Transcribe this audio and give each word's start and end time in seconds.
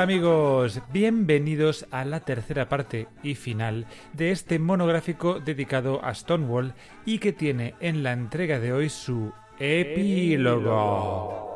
Hola 0.00 0.14
amigos, 0.14 0.80
bienvenidos 0.94 1.86
a 1.90 2.06
la 2.06 2.20
tercera 2.20 2.70
parte 2.70 3.06
y 3.22 3.34
final 3.34 3.84
de 4.14 4.30
este 4.30 4.58
monográfico 4.58 5.40
dedicado 5.40 6.02
a 6.02 6.14
Stonewall 6.14 6.72
y 7.04 7.18
que 7.18 7.34
tiene 7.34 7.74
en 7.80 8.02
la 8.02 8.12
entrega 8.12 8.58
de 8.60 8.72
hoy 8.72 8.88
su 8.88 9.30
epílogo. 9.58 11.49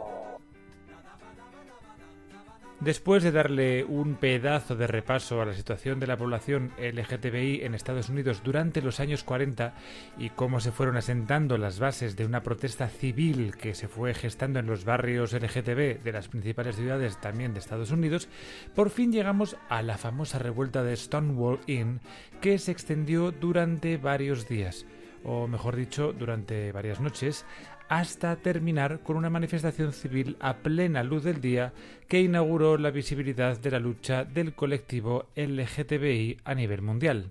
Después 2.84 3.22
de 3.22 3.32
darle 3.32 3.82
un 3.82 4.16
pedazo 4.16 4.76
de 4.76 4.86
repaso 4.86 5.40
a 5.40 5.46
la 5.46 5.54
situación 5.54 6.00
de 6.00 6.06
la 6.06 6.18
población 6.18 6.70
LGTBI 6.76 7.62
en 7.62 7.74
Estados 7.74 8.10
Unidos 8.10 8.42
durante 8.44 8.82
los 8.82 9.00
años 9.00 9.24
40 9.24 9.72
y 10.18 10.28
cómo 10.28 10.60
se 10.60 10.70
fueron 10.70 10.98
asentando 10.98 11.56
las 11.56 11.78
bases 11.78 12.14
de 12.14 12.26
una 12.26 12.42
protesta 12.42 12.88
civil 12.88 13.56
que 13.56 13.74
se 13.74 13.88
fue 13.88 14.12
gestando 14.12 14.58
en 14.58 14.66
los 14.66 14.84
barrios 14.84 15.32
LGTB 15.32 16.02
de 16.02 16.12
las 16.12 16.28
principales 16.28 16.76
ciudades 16.76 17.18
también 17.22 17.54
de 17.54 17.60
Estados 17.60 17.90
Unidos, 17.90 18.28
por 18.74 18.90
fin 18.90 19.12
llegamos 19.12 19.56
a 19.70 19.80
la 19.80 19.96
famosa 19.96 20.38
revuelta 20.38 20.82
de 20.82 20.94
Stonewall 20.94 21.60
Inn 21.66 22.00
que 22.42 22.58
se 22.58 22.72
extendió 22.72 23.30
durante 23.30 23.96
varios 23.96 24.46
días 24.46 24.84
o 25.24 25.48
mejor 25.48 25.76
dicho, 25.76 26.12
durante 26.12 26.70
varias 26.72 27.00
noches, 27.00 27.44
hasta 27.88 28.36
terminar 28.36 29.00
con 29.00 29.16
una 29.16 29.30
manifestación 29.30 29.92
civil 29.92 30.36
a 30.40 30.58
plena 30.58 31.02
luz 31.02 31.24
del 31.24 31.40
día 31.40 31.72
que 32.08 32.20
inauguró 32.20 32.78
la 32.78 32.90
visibilidad 32.90 33.58
de 33.58 33.70
la 33.70 33.78
lucha 33.78 34.24
del 34.24 34.54
colectivo 34.54 35.26
LGTBI 35.36 36.38
a 36.44 36.54
nivel 36.54 36.82
mundial. 36.82 37.30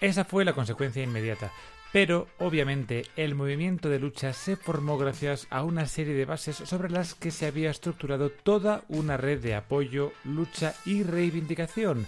Esa 0.00 0.24
fue 0.24 0.44
la 0.44 0.52
consecuencia 0.52 1.02
inmediata, 1.02 1.52
pero 1.92 2.28
obviamente 2.38 3.06
el 3.16 3.34
movimiento 3.34 3.88
de 3.88 3.98
lucha 3.98 4.32
se 4.32 4.54
formó 4.54 4.96
gracias 4.96 5.48
a 5.50 5.64
una 5.64 5.86
serie 5.86 6.14
de 6.14 6.24
bases 6.24 6.56
sobre 6.56 6.90
las 6.90 7.14
que 7.14 7.32
se 7.32 7.46
había 7.46 7.70
estructurado 7.70 8.30
toda 8.30 8.84
una 8.88 9.16
red 9.16 9.40
de 9.40 9.56
apoyo, 9.56 10.12
lucha 10.24 10.74
y 10.84 11.02
reivindicación, 11.02 12.06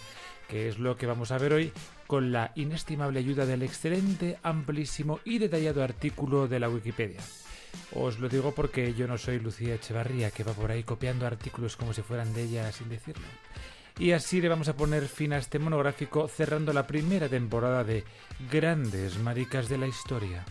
que 0.48 0.68
es 0.68 0.78
lo 0.78 0.96
que 0.96 1.06
vamos 1.06 1.32
a 1.32 1.38
ver 1.38 1.52
hoy 1.52 1.72
con 2.06 2.30
la 2.30 2.52
inestimable 2.54 3.18
ayuda 3.18 3.44
del 3.44 3.62
excelente, 3.62 4.38
amplísimo 4.42 5.20
y 5.24 5.38
detallado 5.38 5.82
artículo 5.82 6.46
de 6.46 6.60
la 6.60 6.68
Wikipedia. 6.68 7.20
Os 7.94 8.18
lo 8.18 8.28
digo 8.28 8.52
porque 8.54 8.94
yo 8.94 9.08
no 9.08 9.18
soy 9.18 9.40
Lucía 9.40 9.74
Echevarría, 9.74 10.30
que 10.30 10.44
va 10.44 10.52
por 10.52 10.70
ahí 10.70 10.82
copiando 10.84 11.26
artículos 11.26 11.76
como 11.76 11.92
si 11.92 12.02
fueran 12.02 12.32
de 12.34 12.42
ella 12.42 12.70
sin 12.72 12.88
decirlo. 12.88 13.26
Y 14.00 14.12
así 14.12 14.40
le 14.40 14.48
vamos 14.48 14.66
a 14.68 14.76
poner 14.76 15.06
fin 15.08 15.34
a 15.34 15.36
este 15.36 15.58
monográfico 15.58 16.26
cerrando 16.26 16.72
la 16.72 16.86
primera 16.86 17.28
temporada 17.28 17.84
de 17.84 18.02
Grandes 18.50 19.18
Maricas 19.18 19.68
de 19.68 19.76
la 19.76 19.86
Historia. 19.86 20.42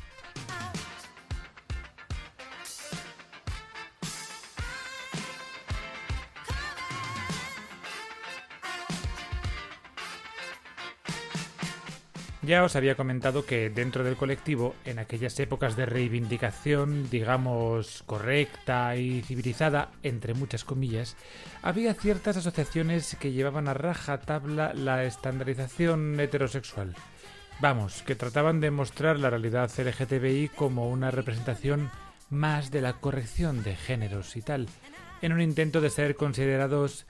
Ya 12.49 12.63
os 12.63 12.75
había 12.75 12.95
comentado 12.95 13.45
que 13.45 13.69
dentro 13.69 14.03
del 14.03 14.15
colectivo, 14.15 14.73
en 14.83 14.97
aquellas 14.97 15.39
épocas 15.39 15.75
de 15.75 15.85
reivindicación, 15.85 17.07
digamos, 17.07 18.01
correcta 18.07 18.95
y 18.95 19.21
civilizada, 19.21 19.91
entre 20.01 20.33
muchas 20.33 20.63
comillas, 20.63 21.15
había 21.61 21.93
ciertas 21.93 22.37
asociaciones 22.37 23.15
que 23.19 23.33
llevaban 23.33 23.67
a 23.67 23.75
raja 23.75 24.21
tabla 24.21 24.73
la 24.73 25.03
estandarización 25.03 26.19
heterosexual. 26.19 26.95
Vamos, 27.59 28.01
que 28.01 28.15
trataban 28.15 28.61
de 28.61 28.71
mostrar 28.71 29.19
la 29.19 29.29
realidad 29.29 29.69
LGTBI 29.69 30.49
como 30.55 30.89
una 30.89 31.11
representación 31.11 31.91
más 32.31 32.71
de 32.71 32.81
la 32.81 32.93
corrección 32.93 33.61
de 33.61 33.75
géneros 33.75 34.35
y 34.35 34.41
tal, 34.41 34.67
en 35.21 35.33
un 35.33 35.41
intento 35.41 35.81
de 35.81 35.91
ser 35.91 36.15
considerados 36.15 37.05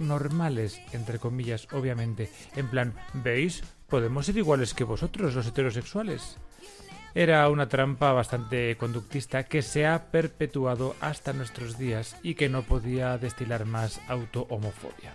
normales, 0.00 0.80
entre 0.92 1.20
comillas, 1.20 1.68
obviamente, 1.72 2.30
en 2.56 2.68
plan, 2.68 2.94
¿veis? 3.14 3.62
Podemos 3.92 4.24
ser 4.24 4.38
iguales 4.38 4.72
que 4.72 4.84
vosotros, 4.84 5.34
los 5.34 5.46
heterosexuales. 5.46 6.38
Era 7.14 7.46
una 7.50 7.68
trampa 7.68 8.14
bastante 8.14 8.74
conductista 8.78 9.42
que 9.42 9.60
se 9.60 9.86
ha 9.86 10.10
perpetuado 10.10 10.96
hasta 11.02 11.34
nuestros 11.34 11.76
días 11.76 12.16
y 12.22 12.34
que 12.34 12.48
no 12.48 12.62
podía 12.62 13.18
destilar 13.18 13.66
más 13.66 14.00
auto-homofobia. 14.08 15.12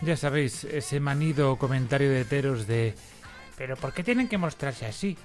Ya 0.00 0.16
sabéis, 0.16 0.64
ese 0.64 0.98
manido 0.98 1.56
comentario 1.56 2.10
de 2.10 2.22
heteros 2.22 2.66
de 2.66 2.96
¿Pero 3.56 3.76
por 3.76 3.92
qué 3.92 4.02
tienen 4.02 4.26
que 4.26 4.38
mostrarse 4.38 4.84
así? 4.84 5.16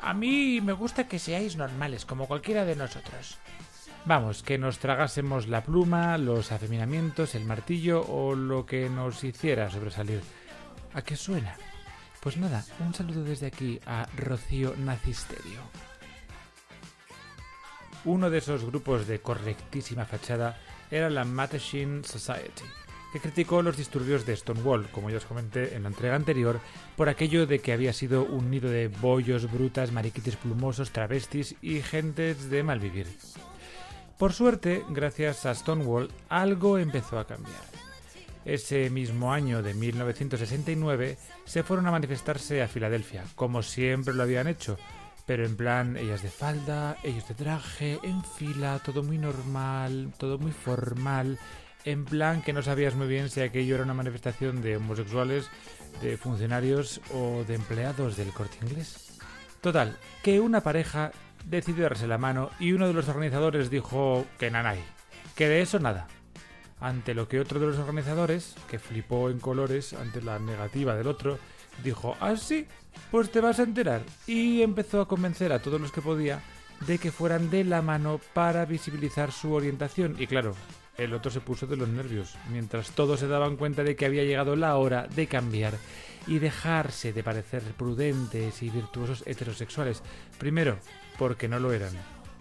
A 0.00 0.14
mí 0.14 0.60
me 0.60 0.72
gusta 0.72 1.06
que 1.06 1.20
seáis 1.20 1.54
normales, 1.54 2.04
como 2.04 2.26
cualquiera 2.26 2.64
de 2.64 2.74
nosotros. 2.74 3.38
Vamos, 4.04 4.42
que 4.42 4.58
nos 4.58 4.80
tragásemos 4.80 5.46
la 5.46 5.62
pluma, 5.62 6.18
los 6.18 6.50
afeminamientos, 6.50 7.36
el 7.36 7.44
martillo 7.44 8.04
o 8.08 8.34
lo 8.34 8.66
que 8.66 8.90
nos 8.90 9.22
hiciera 9.22 9.70
sobresalir. 9.70 10.22
¿A 10.92 11.02
qué 11.02 11.14
suena? 11.14 11.56
Pues 12.24 12.38
nada, 12.38 12.64
un 12.80 12.94
saludo 12.94 13.22
desde 13.22 13.46
aquí 13.46 13.78
a 13.84 14.08
Rocío 14.16 14.74
Nacisterio. 14.78 15.60
Uno 18.06 18.30
de 18.30 18.38
esos 18.38 18.64
grupos 18.64 19.06
de 19.06 19.20
correctísima 19.20 20.06
fachada 20.06 20.58
era 20.90 21.10
la 21.10 21.26
Mattachine 21.26 22.02
Society, 22.02 22.64
que 23.12 23.20
criticó 23.20 23.60
los 23.60 23.76
disturbios 23.76 24.24
de 24.24 24.34
Stonewall, 24.34 24.88
como 24.90 25.10
ya 25.10 25.18
os 25.18 25.26
comenté 25.26 25.76
en 25.76 25.82
la 25.82 25.90
entrega 25.90 26.16
anterior, 26.16 26.60
por 26.96 27.10
aquello 27.10 27.46
de 27.46 27.58
que 27.58 27.74
había 27.74 27.92
sido 27.92 28.24
un 28.24 28.50
nido 28.50 28.70
de 28.70 28.88
bollos, 28.88 29.52
brutas, 29.52 29.92
mariquites 29.92 30.36
plumosos, 30.36 30.92
travestis 30.92 31.56
y 31.60 31.82
gentes 31.82 32.48
de 32.48 32.62
mal 32.62 32.80
vivir. 32.80 33.06
Por 34.16 34.32
suerte, 34.32 34.82
gracias 34.88 35.44
a 35.44 35.54
Stonewall, 35.54 36.10
algo 36.30 36.78
empezó 36.78 37.18
a 37.18 37.26
cambiar. 37.26 37.83
Ese 38.44 38.90
mismo 38.90 39.32
año 39.32 39.62
de 39.62 39.72
1969 39.74 41.16
se 41.44 41.62
fueron 41.62 41.86
a 41.86 41.90
manifestarse 41.90 42.62
a 42.62 42.68
Filadelfia, 42.68 43.24
como 43.34 43.62
siempre 43.62 44.12
lo 44.12 44.22
habían 44.22 44.48
hecho, 44.48 44.76
pero 45.26 45.46
en 45.46 45.56
plan 45.56 45.96
ellas 45.96 46.22
de 46.22 46.28
falda, 46.28 46.98
ellos 47.02 47.26
de 47.26 47.34
traje, 47.34 47.98
en 48.02 48.22
fila, 48.22 48.80
todo 48.84 49.02
muy 49.02 49.16
normal, 49.16 50.12
todo 50.18 50.38
muy 50.38 50.52
formal, 50.52 51.38
en 51.84 52.04
plan 52.04 52.42
que 52.42 52.52
no 52.52 52.62
sabías 52.62 52.94
muy 52.94 53.06
bien 53.06 53.30
si 53.30 53.40
aquello 53.40 53.76
era 53.76 53.84
una 53.84 53.94
manifestación 53.94 54.60
de 54.60 54.76
homosexuales, 54.76 55.48
de 56.02 56.16
funcionarios 56.18 57.00
o 57.14 57.44
de 57.44 57.54
empleados 57.54 58.16
del 58.16 58.32
corte 58.32 58.58
inglés. 58.62 59.18
Total, 59.62 59.96
que 60.22 60.40
una 60.40 60.60
pareja 60.60 61.12
decidió 61.46 61.84
darse 61.84 62.06
la 62.06 62.18
mano 62.18 62.50
y 62.58 62.72
uno 62.72 62.86
de 62.86 62.94
los 62.94 63.08
organizadores 63.08 63.70
dijo 63.70 64.26
que 64.38 64.50
nanay, 64.50 64.80
que 65.34 65.48
de 65.48 65.62
eso 65.62 65.78
nada, 65.78 66.06
ante 66.84 67.14
lo 67.14 67.28
que 67.28 67.40
otro 67.40 67.58
de 67.58 67.66
los 67.66 67.78
organizadores, 67.78 68.54
que 68.68 68.78
flipó 68.78 69.30
en 69.30 69.40
colores 69.40 69.94
ante 69.94 70.20
la 70.20 70.38
negativa 70.38 70.94
del 70.94 71.06
otro, 71.06 71.38
dijo, 71.82 72.14
ah, 72.20 72.36
sí, 72.36 72.66
pues 73.10 73.30
te 73.30 73.40
vas 73.40 73.58
a 73.58 73.62
enterar. 73.62 74.02
Y 74.26 74.60
empezó 74.60 75.00
a 75.00 75.08
convencer 75.08 75.50
a 75.54 75.60
todos 75.60 75.80
los 75.80 75.92
que 75.92 76.02
podía 76.02 76.42
de 76.86 76.98
que 76.98 77.10
fueran 77.10 77.48
de 77.48 77.64
la 77.64 77.80
mano 77.80 78.20
para 78.34 78.66
visibilizar 78.66 79.32
su 79.32 79.54
orientación. 79.54 80.16
Y 80.18 80.26
claro, 80.26 80.54
el 80.98 81.14
otro 81.14 81.30
se 81.30 81.40
puso 81.40 81.66
de 81.66 81.78
los 81.78 81.88
nervios, 81.88 82.36
mientras 82.52 82.90
todos 82.90 83.18
se 83.18 83.28
daban 83.28 83.56
cuenta 83.56 83.82
de 83.82 83.96
que 83.96 84.04
había 84.04 84.24
llegado 84.24 84.54
la 84.54 84.76
hora 84.76 85.06
de 85.06 85.26
cambiar 85.26 85.72
y 86.26 86.38
dejarse 86.38 87.14
de 87.14 87.22
parecer 87.22 87.62
prudentes 87.78 88.62
y 88.62 88.68
virtuosos 88.68 89.22
heterosexuales. 89.26 90.02
Primero, 90.38 90.76
porque 91.18 91.48
no 91.48 91.58
lo 91.58 91.72
eran 91.72 91.94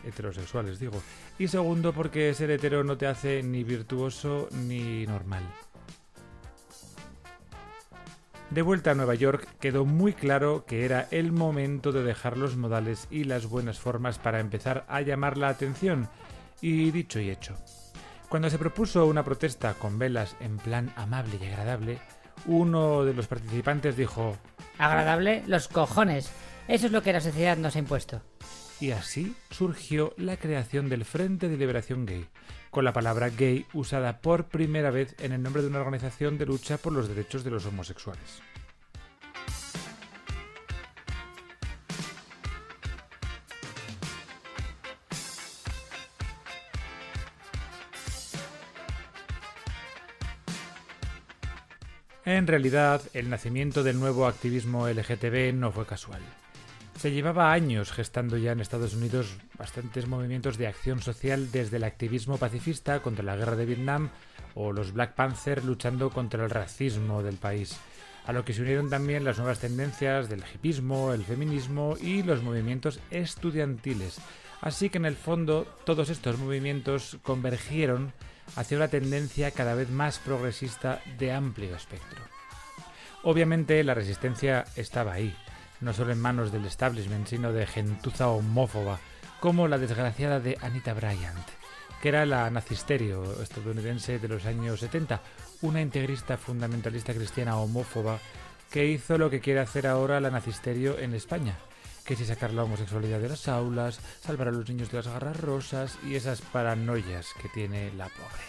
heterosexuales, 0.03 0.79
digo. 0.79 1.01
Y 1.37 1.47
segundo, 1.47 1.93
porque 1.93 2.33
ser 2.33 2.51
hetero 2.51 2.83
no 2.83 2.97
te 2.97 3.07
hace 3.07 3.43
ni 3.43 3.63
virtuoso 3.63 4.47
ni 4.51 5.05
normal. 5.05 5.43
De 8.49 8.61
vuelta 8.61 8.91
a 8.91 8.95
Nueva 8.95 9.15
York, 9.15 9.47
quedó 9.59 9.83
muy 9.83 10.13
claro 10.13 10.65
que 10.65 10.85
era 10.85 11.07
el 11.09 11.31
momento 11.31 11.91
de 11.91 12.03
dejar 12.03 12.37
los 12.37 12.55
modales 12.55 13.07
y 13.09 13.23
las 13.23 13.47
buenas 13.47 13.79
formas 13.79 14.19
para 14.19 14.39
empezar 14.39 14.85
a 14.87 15.01
llamar 15.01 15.39
la 15.39 15.49
atención. 15.49 16.07
Y 16.61 16.91
dicho 16.91 17.19
y 17.19 17.31
hecho. 17.31 17.55
Cuando 18.29 18.49
se 18.49 18.59
propuso 18.59 19.07
una 19.07 19.23
protesta 19.23 19.73
con 19.73 19.97
velas 19.97 20.35
en 20.39 20.57
plan 20.57 20.93
amable 20.95 21.39
y 21.41 21.45
agradable, 21.47 21.99
uno 22.45 23.03
de 23.03 23.13
los 23.13 23.27
participantes 23.27 23.97
dijo 23.97 24.37
Agradable 24.77 25.43
los 25.47 25.67
cojones. 25.67 26.31
Eso 26.67 26.85
es 26.85 26.91
lo 26.91 27.01
que 27.01 27.13
la 27.13 27.21
sociedad 27.21 27.57
nos 27.57 27.75
ha 27.75 27.79
impuesto 27.79 28.21
y 28.83 28.91
así 28.91 29.33
surgió 29.49 30.13
la 30.17 30.35
creación 30.35 30.89
del 30.89 31.05
Frente 31.05 31.47
de 31.47 31.55
Liberación 31.55 32.05
Gay, 32.05 32.27
con 32.69 32.83
la 32.83 32.91
palabra 32.91 33.29
gay 33.29 33.65
usada 33.71 34.19
por 34.19 34.49
primera 34.49 34.91
vez 34.91 35.15
en 35.19 35.31
el 35.31 35.41
nombre 35.41 35.61
de 35.61 35.69
una 35.69 35.79
organización 35.79 36.37
de 36.37 36.45
lucha 36.45 36.77
por 36.77 36.91
los 36.91 37.07
derechos 37.07 37.45
de 37.45 37.51
los 37.51 37.65
homosexuales. 37.65 38.41
En 52.25 52.47
realidad, 52.47 53.01
el 53.13 53.29
nacimiento 53.29 53.81
del 53.81 53.97
nuevo 53.97 54.27
activismo 54.27 54.89
LGTB 54.89 55.53
no 55.53 55.71
fue 55.71 55.85
casual 55.85 56.21
Se 57.03 57.11
llevaba 57.11 57.51
años 57.51 57.91
gestando 57.91 58.37
ya 58.37 58.53
en 58.53 58.61
Estados 58.61 58.93
Unidos 58.93 59.35
bastantes 59.57 60.07
movimientos 60.07 60.57
de 60.57 60.67
acción 60.67 61.01
social 61.01 61.51
desde 61.51 61.75
el 61.75 61.83
activismo 61.83 62.37
pacifista 62.37 63.01
contra 63.01 63.25
la 63.25 63.35
guerra 63.35 63.57
de 63.57 63.65
Vietnam 63.65 64.09
o 64.55 64.71
los 64.71 64.93
Black 64.93 65.13
Panther 65.13 65.65
luchando 65.65 66.11
contra 66.11 66.45
el 66.45 66.49
racismo 66.49 67.21
del 67.21 67.35
país, 67.35 67.77
a 68.25 68.31
lo 68.31 68.45
que 68.45 68.53
se 68.53 68.61
unieron 68.61 68.89
también 68.89 69.25
las 69.25 69.37
nuevas 69.37 69.59
tendencias 69.59 70.29
del 70.29 70.45
hipismo, 70.55 71.11
el 71.11 71.25
feminismo 71.25 71.97
y 71.99 72.23
los 72.23 72.41
movimientos 72.41 73.01
estudiantiles. 73.11 74.21
Así 74.61 74.89
que 74.89 74.97
en 74.97 75.05
el 75.05 75.17
fondo 75.17 75.67
todos 75.83 76.09
estos 76.09 76.39
movimientos 76.39 77.17
convergieron 77.21 78.13
hacia 78.55 78.77
una 78.77 78.87
tendencia 78.87 79.51
cada 79.51 79.75
vez 79.75 79.89
más 79.89 80.19
progresista 80.19 81.01
de 81.19 81.33
amplio 81.33 81.75
espectro. 81.75 82.21
Obviamente 83.23 83.83
la 83.83 83.93
resistencia 83.93 84.63
estaba 84.77 85.11
ahí, 85.11 85.35
no 85.83 85.93
solo 85.93 86.11
en 86.11 86.21
manos 86.21 86.51
del 86.51 86.65
establishment, 86.65 87.27
sino 87.27 87.51
de 87.51 87.67
gentuza 87.67 88.29
homófoba, 88.29 88.99
como 89.39 89.67
la 89.67 89.77
desgraciada 89.77 90.39
de 90.39 90.57
Anita 90.61 90.93
Bryant, 90.93 91.47
que 92.01 92.09
era 92.09 92.25
la 92.25 92.49
nazisterio 92.49 93.41
estadounidense 93.41 94.19
de 94.19 94.27
los 94.27 94.45
años 94.45 94.79
70, 94.79 95.21
una 95.61 95.81
integrista 95.81 96.37
fundamentalista 96.37 97.13
cristiana 97.13 97.57
homófoba 97.57 98.19
que 98.71 98.87
hizo 98.87 99.17
lo 99.17 99.29
que 99.29 99.39
quiere 99.39 99.59
hacer 99.59 99.85
ahora 99.85 100.19
la 100.19 100.31
nazisterio 100.31 100.97
en 100.97 101.13
España, 101.13 101.57
que 102.05 102.15
si 102.15 102.25
sacar 102.25 102.53
la 102.53 102.63
homosexualidad 102.63 103.19
de 103.19 103.29
las 103.29 103.47
aulas, 103.47 103.99
salvar 104.21 104.47
a 104.47 104.51
los 104.51 104.67
niños 104.67 104.89
de 104.89 104.97
las 104.97 105.07
garras 105.07 105.39
rosas 105.39 105.97
y 106.03 106.15
esas 106.15 106.41
paranoias 106.41 107.27
que 107.41 107.49
tiene 107.49 107.93
la 107.93 108.09
pobre. 108.09 108.43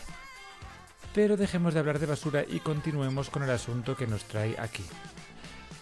Pero 1.13 1.37
dejemos 1.37 1.75
de 1.75 1.81
hablar 1.81 1.99
de 1.99 2.07
basura 2.07 2.45
y 2.49 2.61
continuemos 2.61 3.31
con 3.31 3.43
el 3.43 3.51
asunto 3.51 3.97
que 3.97 4.07
nos 4.07 4.25
trae 4.25 4.57
aquí. 4.59 4.85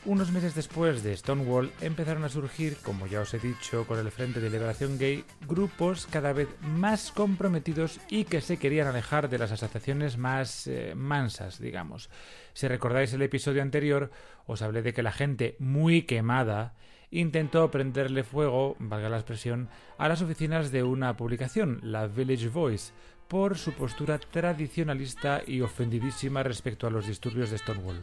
Unos 0.04 0.32
meses 0.32 0.56
después 0.56 1.04
de 1.04 1.16
Stonewall 1.16 1.70
empezaron 1.80 2.24
a 2.24 2.28
surgir, 2.28 2.76
como 2.82 3.06
ya 3.06 3.20
os 3.20 3.34
he 3.34 3.38
dicho, 3.38 3.86
con 3.86 4.00
el 4.00 4.10
Frente 4.10 4.40
de 4.40 4.50
Liberación 4.50 4.98
Gay, 4.98 5.24
grupos 5.46 6.08
cada 6.10 6.32
vez 6.32 6.48
más 6.60 7.12
comprometidos 7.12 8.00
y 8.08 8.24
que 8.24 8.40
se 8.40 8.56
querían 8.56 8.88
alejar 8.88 9.30
de 9.30 9.38
las 9.38 9.52
asociaciones 9.52 10.18
más 10.18 10.66
eh, 10.66 10.94
mansas, 10.96 11.60
digamos. 11.60 12.10
Si 12.52 12.66
recordáis 12.66 13.12
el 13.12 13.22
episodio 13.22 13.62
anterior, 13.62 14.10
os 14.44 14.60
hablé 14.62 14.82
de 14.82 14.92
que 14.92 15.04
la 15.04 15.12
gente 15.12 15.54
muy 15.60 16.02
quemada 16.02 16.74
intentó 17.12 17.70
prenderle 17.70 18.24
fuego, 18.24 18.74
valga 18.80 19.08
la 19.08 19.18
expresión, 19.18 19.68
a 19.98 20.08
las 20.08 20.20
oficinas 20.20 20.72
de 20.72 20.82
una 20.82 21.16
publicación, 21.16 21.78
la 21.80 22.08
Village 22.08 22.48
Voice, 22.48 22.92
por 23.28 23.56
su 23.56 23.72
postura 23.72 24.18
tradicionalista 24.18 25.42
y 25.46 25.60
ofendidísima 25.60 26.42
respecto 26.42 26.88
a 26.88 26.90
los 26.90 27.06
disturbios 27.06 27.50
de 27.52 27.58
Stonewall. 27.58 28.02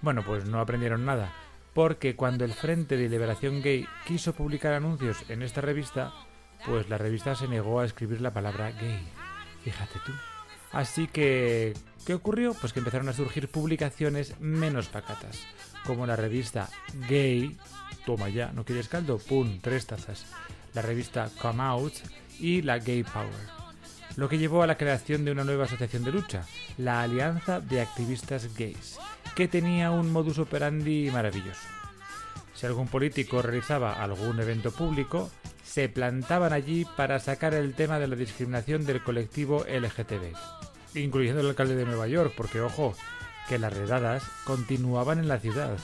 Bueno, 0.00 0.22
pues 0.24 0.44
no 0.44 0.60
aprendieron 0.60 1.04
nada, 1.04 1.32
porque 1.74 2.14
cuando 2.14 2.44
el 2.44 2.52
Frente 2.52 2.96
de 2.96 3.08
Liberación 3.08 3.62
Gay 3.62 3.86
quiso 4.06 4.32
publicar 4.32 4.74
anuncios 4.74 5.24
en 5.28 5.42
esta 5.42 5.60
revista, 5.60 6.12
pues 6.64 6.88
la 6.88 6.98
revista 6.98 7.34
se 7.34 7.48
negó 7.48 7.80
a 7.80 7.84
escribir 7.84 8.20
la 8.20 8.32
palabra 8.32 8.70
gay. 8.72 9.06
Fíjate 9.64 9.98
tú. 10.04 10.12
Así 10.72 11.06
que, 11.06 11.74
¿qué 12.06 12.14
ocurrió? 12.14 12.54
Pues 12.54 12.72
que 12.72 12.80
empezaron 12.80 13.08
a 13.08 13.12
surgir 13.12 13.48
publicaciones 13.48 14.38
menos 14.38 14.88
pacatas, 14.88 15.46
como 15.84 16.06
la 16.06 16.16
revista 16.16 16.68
Gay, 17.08 17.56
toma 18.04 18.28
ya, 18.28 18.52
¿no 18.52 18.64
quieres 18.64 18.88
caldo? 18.88 19.18
¡Pum! 19.18 19.60
Tres 19.60 19.86
tazas. 19.86 20.26
La 20.74 20.82
revista 20.82 21.30
Come 21.40 21.62
Out 21.62 21.94
y 22.38 22.62
la 22.62 22.78
Gay 22.78 23.02
Power. 23.02 23.57
Lo 24.18 24.28
que 24.28 24.36
llevó 24.36 24.64
a 24.64 24.66
la 24.66 24.76
creación 24.76 25.24
de 25.24 25.30
una 25.30 25.44
nueva 25.44 25.66
asociación 25.66 26.02
de 26.02 26.10
lucha, 26.10 26.44
la 26.76 27.02
Alianza 27.02 27.60
de 27.60 27.80
Activistas 27.80 28.52
Gays, 28.58 28.98
que 29.36 29.46
tenía 29.46 29.92
un 29.92 30.10
modus 30.10 30.40
operandi 30.40 31.08
maravilloso. 31.12 31.68
Si 32.52 32.66
algún 32.66 32.88
político 32.88 33.42
realizaba 33.42 34.02
algún 34.02 34.40
evento 34.40 34.72
público, 34.72 35.30
se 35.62 35.88
plantaban 35.88 36.52
allí 36.52 36.84
para 36.96 37.20
sacar 37.20 37.54
el 37.54 37.74
tema 37.74 38.00
de 38.00 38.08
la 38.08 38.16
discriminación 38.16 38.84
del 38.84 39.04
colectivo 39.04 39.64
LGTB, 39.68 40.34
incluyendo 40.96 41.40
el 41.40 41.50
alcalde 41.50 41.76
de 41.76 41.84
Nueva 41.84 42.08
York, 42.08 42.32
porque 42.36 42.60
ojo, 42.60 42.96
que 43.48 43.60
las 43.60 43.72
redadas 43.72 44.24
continuaban 44.42 45.20
en 45.20 45.28
la 45.28 45.38
ciudad. 45.38 45.78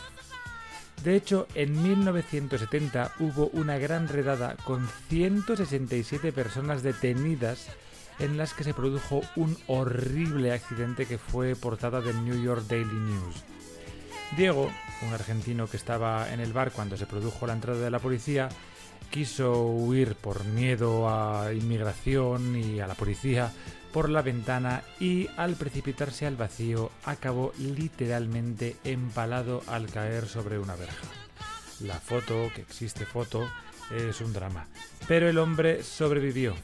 De 1.04 1.14
hecho, 1.14 1.46
en 1.54 1.80
1970 1.80 3.12
hubo 3.20 3.46
una 3.52 3.78
gran 3.78 4.08
redada 4.08 4.56
con 4.64 4.88
167 5.08 6.32
personas 6.32 6.82
detenidas 6.82 7.68
en 8.18 8.36
las 8.36 8.54
que 8.54 8.64
se 8.64 8.74
produjo 8.74 9.22
un 9.36 9.56
horrible 9.66 10.52
accidente 10.52 11.06
que 11.06 11.18
fue 11.18 11.56
portada 11.56 12.00
del 12.00 12.24
New 12.24 12.42
York 12.42 12.64
Daily 12.68 12.94
News. 12.94 13.44
Diego, 14.36 14.70
un 15.02 15.12
argentino 15.12 15.66
que 15.66 15.76
estaba 15.76 16.32
en 16.32 16.40
el 16.40 16.52
bar 16.52 16.72
cuando 16.72 16.96
se 16.96 17.06
produjo 17.06 17.46
la 17.46 17.52
entrada 17.52 17.80
de 17.80 17.90
la 17.90 17.98
policía, 17.98 18.48
quiso 19.10 19.62
huir 19.62 20.16
por 20.16 20.44
miedo 20.44 21.08
a 21.08 21.52
inmigración 21.52 22.56
y 22.56 22.80
a 22.80 22.86
la 22.86 22.94
policía 22.94 23.52
por 23.92 24.10
la 24.10 24.22
ventana 24.22 24.82
y 24.98 25.28
al 25.36 25.54
precipitarse 25.54 26.26
al 26.26 26.36
vacío 26.36 26.90
acabó 27.04 27.52
literalmente 27.58 28.76
empalado 28.82 29.62
al 29.68 29.86
caer 29.86 30.26
sobre 30.26 30.58
una 30.58 30.74
verja. 30.74 31.06
La 31.80 32.00
foto, 32.00 32.50
que 32.54 32.62
existe 32.62 33.06
foto, 33.06 33.48
es 33.94 34.20
un 34.20 34.32
drama, 34.32 34.66
pero 35.06 35.28
el 35.28 35.38
hombre 35.38 35.84
sobrevivió 35.84 36.54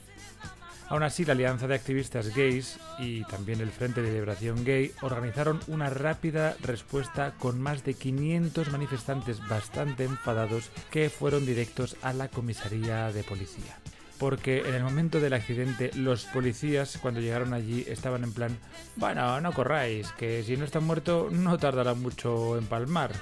Aún 0.90 1.04
así, 1.04 1.24
la 1.24 1.34
Alianza 1.34 1.68
de 1.68 1.76
Activistas 1.76 2.34
Gays 2.34 2.80
y 2.98 3.22
también 3.26 3.60
el 3.60 3.70
Frente 3.70 4.02
de 4.02 4.10
Liberación 4.10 4.64
Gay 4.64 4.90
organizaron 5.02 5.60
una 5.68 5.88
rápida 5.88 6.56
respuesta 6.62 7.32
con 7.38 7.60
más 7.60 7.84
de 7.84 7.94
500 7.94 8.72
manifestantes 8.72 9.38
bastante 9.46 10.02
enfadados 10.02 10.70
que 10.90 11.08
fueron 11.08 11.46
directos 11.46 11.96
a 12.02 12.12
la 12.12 12.26
comisaría 12.26 13.12
de 13.12 13.22
policía. 13.22 13.78
Porque 14.18 14.68
en 14.68 14.74
el 14.74 14.82
momento 14.82 15.20
del 15.20 15.34
accidente 15.34 15.92
los 15.94 16.24
policías 16.24 16.98
cuando 17.00 17.20
llegaron 17.20 17.54
allí 17.54 17.84
estaban 17.86 18.24
en 18.24 18.32
plan, 18.32 18.58
bueno, 18.96 19.40
no 19.40 19.52
corráis, 19.52 20.10
que 20.18 20.42
si 20.42 20.56
no 20.56 20.64
está 20.64 20.80
muerto 20.80 21.28
no 21.30 21.56
tardará 21.56 21.94
mucho 21.94 22.58
en 22.58 22.66
palmar. 22.66 23.12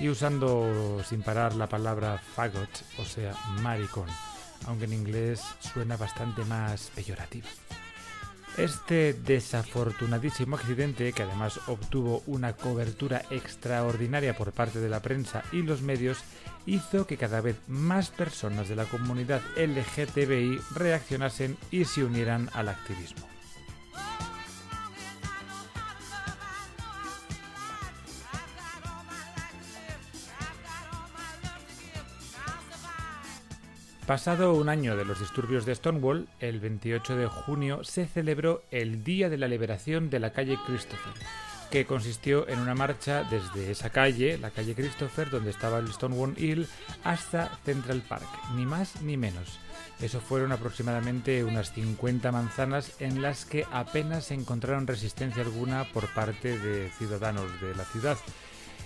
Y 0.00 0.08
usando 0.08 1.02
sin 1.06 1.20
parar 1.20 1.54
la 1.54 1.68
palabra 1.68 2.16
fagot, 2.34 2.70
o 2.98 3.04
sea, 3.04 3.34
maricón 3.60 4.08
aunque 4.66 4.84
en 4.84 4.92
inglés 4.92 5.42
suena 5.60 5.96
bastante 5.96 6.44
más 6.44 6.90
peyorativo. 6.94 7.48
Este 8.56 9.14
desafortunadísimo 9.14 10.56
accidente, 10.56 11.12
que 11.12 11.22
además 11.22 11.60
obtuvo 11.68 12.22
una 12.26 12.54
cobertura 12.54 13.22
extraordinaria 13.30 14.36
por 14.36 14.52
parte 14.52 14.80
de 14.80 14.88
la 14.88 15.00
prensa 15.00 15.44
y 15.52 15.62
los 15.62 15.82
medios, 15.82 16.18
hizo 16.66 17.06
que 17.06 17.16
cada 17.16 17.40
vez 17.40 17.56
más 17.68 18.10
personas 18.10 18.68
de 18.68 18.76
la 18.76 18.84
comunidad 18.84 19.40
LGTBI 19.56 20.60
reaccionasen 20.74 21.56
y 21.70 21.84
se 21.84 22.04
unieran 22.04 22.50
al 22.52 22.68
activismo. 22.68 23.29
Pasado 34.10 34.54
un 34.54 34.68
año 34.68 34.96
de 34.96 35.04
los 35.04 35.20
disturbios 35.20 35.64
de 35.64 35.72
Stonewall, 35.72 36.26
el 36.40 36.58
28 36.58 37.14
de 37.14 37.28
junio 37.28 37.84
se 37.84 38.06
celebró 38.06 38.64
el 38.72 39.04
Día 39.04 39.28
de 39.28 39.38
la 39.38 39.46
Liberación 39.46 40.10
de 40.10 40.18
la 40.18 40.32
calle 40.32 40.58
Christopher, 40.66 41.12
que 41.70 41.86
consistió 41.86 42.48
en 42.48 42.58
una 42.58 42.74
marcha 42.74 43.22
desde 43.30 43.70
esa 43.70 43.90
calle, 43.90 44.36
la 44.36 44.50
calle 44.50 44.74
Christopher, 44.74 45.30
donde 45.30 45.50
estaba 45.50 45.78
el 45.78 45.92
Stonewall 45.92 46.34
Hill, 46.36 46.66
hasta 47.04 47.56
Central 47.64 48.02
Park, 48.02 48.26
ni 48.56 48.66
más 48.66 49.00
ni 49.00 49.16
menos. 49.16 49.60
Eso 50.00 50.20
fueron 50.20 50.50
aproximadamente 50.50 51.44
unas 51.44 51.72
50 51.72 52.32
manzanas 52.32 53.00
en 53.00 53.22
las 53.22 53.44
que 53.44 53.64
apenas 53.70 54.24
se 54.24 54.34
encontraron 54.34 54.88
resistencia 54.88 55.44
alguna 55.44 55.84
por 55.84 56.12
parte 56.12 56.58
de 56.58 56.90
ciudadanos 56.98 57.60
de 57.60 57.76
la 57.76 57.84
ciudad 57.84 58.18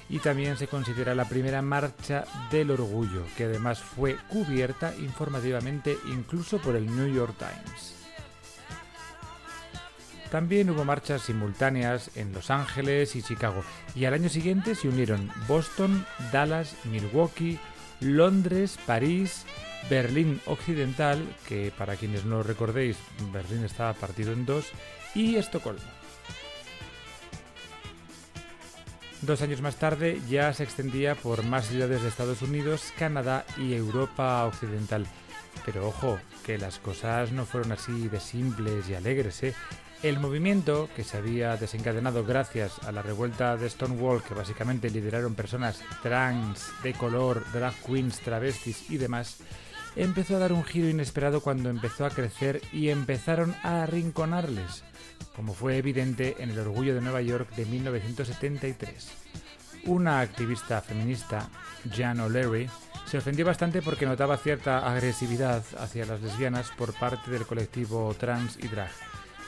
y 0.09 0.19
también 0.19 0.57
se 0.57 0.69
considera 0.69 1.15
la 1.15 1.29
primera 1.29 1.63
marcha 1.63 2.25
del 2.51 2.71
orgullo, 2.71 3.25
que 3.37 3.45
además 3.45 3.81
fue 3.81 4.17
cubierta 4.29 4.95
informativamente 4.97 5.97
incluso 6.09 6.59
por 6.59 6.77
el 6.77 6.87
New 6.87 7.13
York 7.15 7.35
Times. 7.39 7.95
También 10.31 10.69
hubo 10.71 10.85
marchas 10.85 11.23
simultáneas 11.23 12.11
en 12.17 12.33
Los 12.33 12.51
Ángeles 12.51 13.15
y 13.15 13.23
Chicago, 13.23 13.63
y 13.95 14.05
al 14.05 14.15
año 14.15 14.29
siguiente 14.29 14.75
se 14.75 14.89
unieron 14.89 15.31
Boston, 15.47 16.05
Dallas, 16.33 16.75
Milwaukee, 16.85 17.59
Londres, 18.01 18.77
París, 18.85 19.45
Berlín 19.89 20.41
Occidental, 20.47 21.25
que 21.49 21.73
para 21.77 21.95
quienes 21.95 22.25
no 22.25 22.39
lo 22.39 22.43
recordéis, 22.43 22.97
Berlín 23.33 23.65
estaba 23.65 23.93
partido 23.93 24.33
en 24.33 24.45
dos, 24.45 24.67
y 25.15 25.37
Estocolmo. 25.37 26.04
Dos 29.25 29.41
años 29.41 29.63
más 29.63 29.77
tarde 29.77 30.21
ya 30.29 30.53
se 30.53 30.65
extendía 30.65 31.15
por 31.15 31.45
más 31.45 31.69
ciudades 31.69 32.03
de 32.03 32.09
Estados 32.09 32.43
Unidos, 32.43 32.93
Canadá 32.99 33.47
y 33.57 33.73
Europa 33.73 34.45
Occidental. 34.45 35.07
Pero 35.65 35.89
ojo, 35.89 36.19
que 36.45 36.59
las 36.59 36.79
cosas 36.79 37.33
no 37.33 37.47
fueron 37.47 37.73
así 37.73 38.09
de 38.09 38.21
simples 38.21 38.87
y 38.91 38.95
alegres, 38.95 39.43
¿eh? 39.43 39.55
El 40.03 40.21
movimiento, 40.21 40.91
que 40.95 41.05
se 41.05 41.17
había 41.17 41.57
desencadenado 41.57 42.23
gracias 42.27 42.79
a 42.81 42.93
la 42.93 43.01
revuelta 43.01 43.57
de 43.57 43.71
Stonewall, 43.71 44.23
que 44.23 44.35
básicamente 44.35 44.91
lideraron 44.91 45.35
personas 45.35 45.81
trans, 46.03 46.67
de 46.83 46.93
color, 46.93 47.43
drag 47.55 47.75
queens, 47.87 48.21
travestis 48.21 48.91
y 48.91 48.99
demás, 48.99 49.39
empezó 49.97 50.37
a 50.37 50.41
dar 50.41 50.53
un 50.53 50.65
giro 50.65 50.91
inesperado 50.91 51.41
cuando 51.41 51.71
empezó 51.71 52.05
a 52.05 52.11
crecer 52.11 52.61
y 52.75 52.91
empezaron 52.91 53.55
a 53.63 53.85
arrinconarles, 53.85 54.85
como 55.35 55.55
fue 55.55 55.77
evidente 55.77 56.37
en 56.39 56.51
el 56.51 56.59
Orgullo 56.59 56.95
de 56.95 57.01
Nueva 57.01 57.23
York 57.23 57.51
de 57.57 57.67
1973. 57.67 59.09
Una 59.87 60.21
activista 60.21 60.81
feminista, 60.81 61.49
Jan 61.95 62.21
O'Leary, 62.21 62.71
se 63.07 63.19
ofendió 63.19 63.45
bastante 63.45 63.83
porque 63.83 64.07
notaba 64.07 64.39
cierta 64.39 64.91
agresividad 64.91 65.63
hacia 65.79 66.07
las 66.07 66.23
lesbianas 66.23 66.71
por 66.71 66.95
parte 66.95 67.31
del 67.31 67.47
colectivo 67.47 68.15
trans 68.19 68.59
y 68.63 68.69
drag 68.69 68.91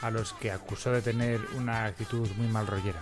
a 0.02 0.11
los 0.11 0.35
que 0.35 0.50
acusó 0.50 0.93
de 0.93 1.02
tener 1.02 1.40
una 1.57 1.87
actitud 1.87 2.28
muy 2.37 2.49
mal 2.49 2.66
rollera. 2.66 3.00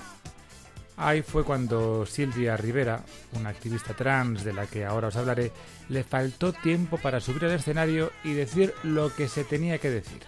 Ahí 0.96 1.22
fue 1.22 1.42
cuando 1.42 2.06
Silvia 2.06 2.56
Rivera, 2.56 3.02
una 3.32 3.48
activista 3.48 3.94
trans 3.94 4.44
de 4.44 4.52
la 4.52 4.66
que 4.66 4.84
ahora 4.84 5.08
os 5.08 5.16
hablaré, 5.16 5.50
le 5.88 6.04
faltó 6.04 6.52
tiempo 6.52 6.98
para 6.98 7.18
subir 7.18 7.44
al 7.46 7.50
escenario 7.50 8.12
y 8.22 8.32
decir 8.34 8.72
lo 8.84 9.12
que 9.12 9.26
se 9.26 9.42
tenía 9.42 9.78
que 9.78 9.90
decir. 9.90 10.20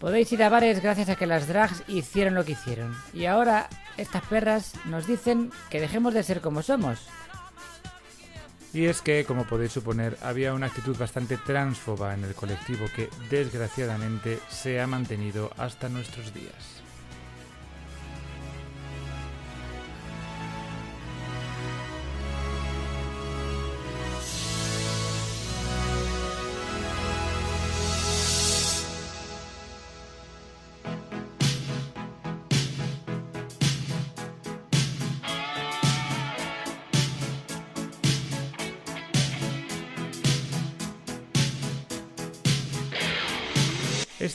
Podéis 0.00 0.32
ir 0.32 0.42
a 0.42 0.48
bares 0.48 0.80
gracias 0.80 1.08
a 1.08 1.16
que 1.16 1.26
las 1.26 1.48
drags 1.48 1.82
hicieron 1.88 2.34
lo 2.34 2.44
que 2.44 2.52
hicieron. 2.52 2.94
Y 3.12 3.26
ahora 3.26 3.68
estas 3.96 4.22
perras 4.22 4.74
nos 4.84 5.06
dicen 5.06 5.50
que 5.70 5.80
dejemos 5.80 6.14
de 6.14 6.22
ser 6.22 6.40
como 6.40 6.62
somos. 6.62 7.08
Y 8.72 8.84
es 8.84 9.00
que, 9.00 9.24
como 9.24 9.44
podéis 9.44 9.72
suponer, 9.72 10.16
había 10.22 10.54
una 10.54 10.66
actitud 10.66 10.96
bastante 10.96 11.36
transfoba 11.38 12.14
en 12.14 12.22
el 12.22 12.34
colectivo 12.34 12.86
que, 12.94 13.08
desgraciadamente, 13.30 14.38
se 14.48 14.80
ha 14.80 14.86
mantenido 14.86 15.50
hasta 15.56 15.88
nuestros 15.88 16.32
días. 16.34 16.77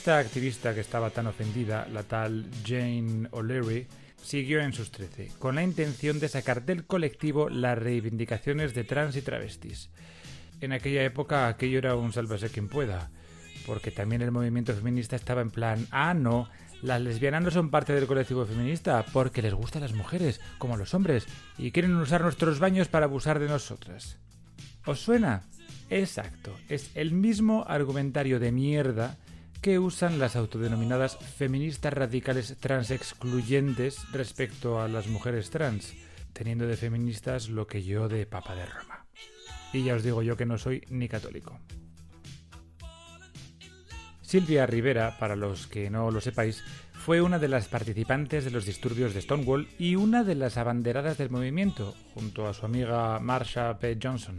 Esta 0.04 0.18
activista 0.18 0.74
que 0.74 0.80
estaba 0.80 1.08
tan 1.08 1.28
ofendida, 1.28 1.88
la 1.90 2.02
tal 2.02 2.44
Jane 2.62 3.26
O'Leary, 3.30 3.86
siguió 4.22 4.60
en 4.60 4.74
sus 4.74 4.90
trece, 4.90 5.30
con 5.38 5.54
la 5.54 5.62
intención 5.62 6.20
de 6.20 6.28
sacar 6.28 6.66
del 6.66 6.84
colectivo 6.84 7.48
las 7.48 7.78
reivindicaciones 7.78 8.74
de 8.74 8.84
trans 8.84 9.16
y 9.16 9.22
travestis. 9.22 9.88
En 10.60 10.72
aquella 10.72 11.02
época 11.04 11.48
aquello 11.48 11.78
era 11.78 11.96
un 11.96 12.12
sálvese 12.12 12.50
quien 12.50 12.68
pueda, 12.68 13.08
porque 13.64 13.90
también 13.90 14.20
el 14.20 14.30
movimiento 14.30 14.74
feminista 14.74 15.16
estaba 15.16 15.40
en 15.40 15.50
plan, 15.50 15.86
ah, 15.90 16.12
no, 16.12 16.50
las 16.82 17.00
lesbianas 17.00 17.42
no 17.42 17.50
son 17.50 17.70
parte 17.70 17.94
del 17.94 18.06
colectivo 18.06 18.44
feminista 18.44 19.06
porque 19.10 19.40
les 19.40 19.54
gustan 19.54 19.80
las 19.80 19.94
mujeres, 19.94 20.38
como 20.58 20.76
los 20.76 20.92
hombres, 20.92 21.26
y 21.56 21.70
quieren 21.70 21.96
usar 21.96 22.20
nuestros 22.20 22.58
baños 22.58 22.88
para 22.88 23.06
abusar 23.06 23.38
de 23.38 23.48
nosotras. 23.48 24.18
¿Os 24.84 25.00
suena? 25.00 25.44
Exacto, 25.88 26.54
es 26.68 26.90
el 26.94 27.12
mismo 27.12 27.64
argumentario 27.66 28.38
de 28.38 28.52
mierda 28.52 29.16
que 29.64 29.78
usan 29.78 30.18
las 30.18 30.36
autodenominadas 30.36 31.16
feministas 31.16 31.90
radicales 31.90 32.54
trans 32.60 32.90
excluyentes 32.90 33.96
respecto 34.12 34.78
a 34.78 34.88
las 34.88 35.06
mujeres 35.06 35.48
trans, 35.48 35.94
teniendo 36.34 36.66
de 36.66 36.76
feministas 36.76 37.48
lo 37.48 37.66
que 37.66 37.82
yo 37.82 38.06
de 38.06 38.26
Papa 38.26 38.54
de 38.54 38.66
Roma. 38.66 39.06
Y 39.72 39.84
ya 39.84 39.94
os 39.94 40.02
digo 40.02 40.20
yo 40.20 40.36
que 40.36 40.44
no 40.44 40.58
soy 40.58 40.84
ni 40.90 41.08
católico. 41.08 41.58
Silvia 44.20 44.66
Rivera, 44.66 45.16
para 45.18 45.34
los 45.34 45.66
que 45.66 45.88
no 45.88 46.10
lo 46.10 46.20
sepáis, 46.20 46.62
fue 46.92 47.22
una 47.22 47.38
de 47.38 47.48
las 47.48 47.66
participantes 47.66 48.44
de 48.44 48.50
los 48.50 48.66
disturbios 48.66 49.14
de 49.14 49.22
Stonewall 49.22 49.66
y 49.78 49.96
una 49.96 50.24
de 50.24 50.34
las 50.34 50.58
abanderadas 50.58 51.16
del 51.16 51.30
movimiento, 51.30 51.94
junto 52.12 52.46
a 52.46 52.52
su 52.52 52.66
amiga 52.66 53.18
Marsha 53.18 53.78
P. 53.78 53.98
Johnson. 53.98 54.36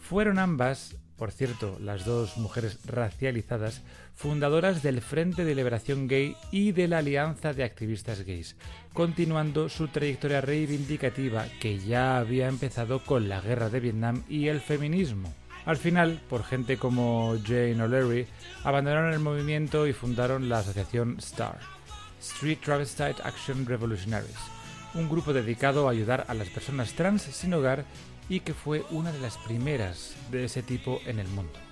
Fueron 0.00 0.40
ambas 0.40 0.96
por 1.20 1.32
cierto, 1.32 1.76
las 1.82 2.06
dos 2.06 2.38
mujeres 2.38 2.78
racializadas, 2.86 3.82
fundadoras 4.14 4.82
del 4.82 5.00
Frente 5.00 5.44
de 5.44 5.54
Liberación 5.54 6.08
Gay 6.08 6.36
y 6.50 6.72
de 6.72 6.88
la 6.88 6.98
Alianza 6.98 7.52
de 7.52 7.64
Activistas 7.64 8.22
Gays, 8.22 8.56
continuando 8.92 9.68
su 9.68 9.88
trayectoria 9.88 10.40
reivindicativa 10.40 11.46
que 11.60 11.78
ya 11.78 12.18
había 12.18 12.48
empezado 12.48 13.04
con 13.04 13.28
la 13.28 13.40
guerra 13.40 13.70
de 13.70 13.80
Vietnam 13.80 14.22
y 14.28 14.48
el 14.48 14.60
feminismo. 14.60 15.32
Al 15.64 15.76
final, 15.76 16.20
por 16.28 16.44
gente 16.44 16.78
como 16.78 17.36
Jane 17.44 17.82
O'Leary, 17.82 18.26
abandonaron 18.64 19.12
el 19.12 19.20
movimiento 19.20 19.86
y 19.86 19.92
fundaron 19.92 20.48
la 20.48 20.58
asociación 20.58 21.20
STAR, 21.20 21.58
Street 22.20 22.58
Travestite 22.64 23.22
Action 23.22 23.66
Revolutionaries, 23.66 24.38
un 24.94 25.08
grupo 25.08 25.32
dedicado 25.32 25.86
a 25.86 25.92
ayudar 25.92 26.24
a 26.28 26.34
las 26.34 26.48
personas 26.48 26.92
trans 26.94 27.22
sin 27.22 27.54
hogar 27.54 27.84
y 28.28 28.40
que 28.40 28.54
fue 28.54 28.84
una 28.90 29.12
de 29.12 29.20
las 29.20 29.36
primeras 29.38 30.16
de 30.30 30.44
ese 30.44 30.62
tipo 30.62 31.00
en 31.06 31.18
el 31.18 31.28
mundo. 31.28 31.69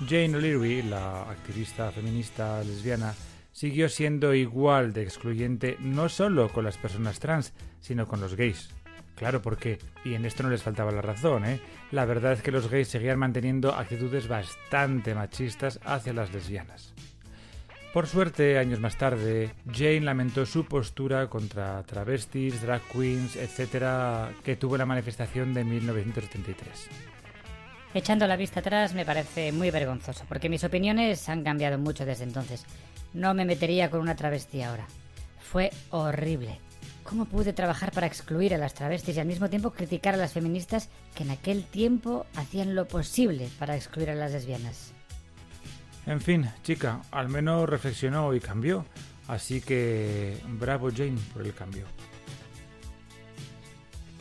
Jane 0.00 0.36
O'Leary, 0.36 0.82
la 0.82 1.22
activista 1.22 1.90
feminista 1.92 2.62
lesbiana, 2.64 3.14
siguió 3.52 3.88
siendo 3.88 4.34
igual 4.34 4.92
de 4.92 5.02
excluyente 5.02 5.76
no 5.80 6.08
solo 6.08 6.48
con 6.50 6.64
las 6.64 6.76
personas 6.76 7.20
trans, 7.20 7.52
sino 7.80 8.08
con 8.08 8.20
los 8.20 8.34
gays. 8.34 8.70
Claro, 9.14 9.40
porque, 9.40 9.78
y 10.04 10.14
en 10.14 10.24
esto 10.24 10.42
no 10.42 10.50
les 10.50 10.62
faltaba 10.62 10.90
la 10.90 11.00
razón, 11.00 11.44
¿eh? 11.44 11.60
La 11.92 12.04
verdad 12.04 12.32
es 12.32 12.42
que 12.42 12.50
los 12.50 12.68
gays 12.68 12.88
seguían 12.88 13.18
manteniendo 13.18 13.72
actitudes 13.72 14.26
bastante 14.26 15.14
machistas 15.14 15.78
hacia 15.84 16.12
las 16.12 16.32
lesbianas. 16.32 16.92
Por 17.92 18.08
suerte, 18.08 18.58
años 18.58 18.80
más 18.80 18.98
tarde, 18.98 19.54
Jane 19.72 20.00
lamentó 20.00 20.44
su 20.46 20.64
postura 20.64 21.28
contra 21.28 21.80
travestis, 21.84 22.60
drag 22.60 22.82
queens, 22.92 23.36
etc., 23.36 24.34
que 24.42 24.56
tuvo 24.56 24.76
la 24.76 24.84
manifestación 24.84 25.54
de 25.54 25.62
1973. 25.62 26.88
Echando 27.94 28.26
la 28.26 28.36
vista 28.36 28.58
atrás 28.58 28.92
me 28.92 29.04
parece 29.04 29.52
muy 29.52 29.70
vergonzoso, 29.70 30.24
porque 30.28 30.48
mis 30.48 30.64
opiniones 30.64 31.28
han 31.28 31.44
cambiado 31.44 31.78
mucho 31.78 32.04
desde 32.04 32.24
entonces. 32.24 32.64
No 33.12 33.34
me 33.34 33.44
metería 33.44 33.88
con 33.88 34.00
una 34.00 34.16
travesti 34.16 34.62
ahora. 34.62 34.88
Fue 35.38 35.70
horrible. 35.90 36.58
¿Cómo 37.04 37.26
pude 37.26 37.52
trabajar 37.52 37.92
para 37.92 38.08
excluir 38.08 38.52
a 38.52 38.58
las 38.58 38.74
travestis 38.74 39.16
y 39.16 39.20
al 39.20 39.26
mismo 39.26 39.48
tiempo 39.48 39.70
criticar 39.70 40.14
a 40.14 40.16
las 40.16 40.32
feministas 40.32 40.88
que 41.14 41.22
en 41.22 41.30
aquel 41.30 41.64
tiempo 41.64 42.26
hacían 42.34 42.74
lo 42.74 42.88
posible 42.88 43.48
para 43.60 43.76
excluir 43.76 44.10
a 44.10 44.16
las 44.16 44.32
lesbianas? 44.32 44.92
En 46.06 46.20
fin, 46.20 46.50
chica, 46.64 47.00
al 47.12 47.28
menos 47.28 47.68
reflexionó 47.68 48.34
y 48.34 48.40
cambió. 48.40 48.84
Así 49.28 49.60
que 49.60 50.36
bravo 50.48 50.90
Jane 50.90 51.20
por 51.32 51.46
el 51.46 51.54
cambio. 51.54 51.86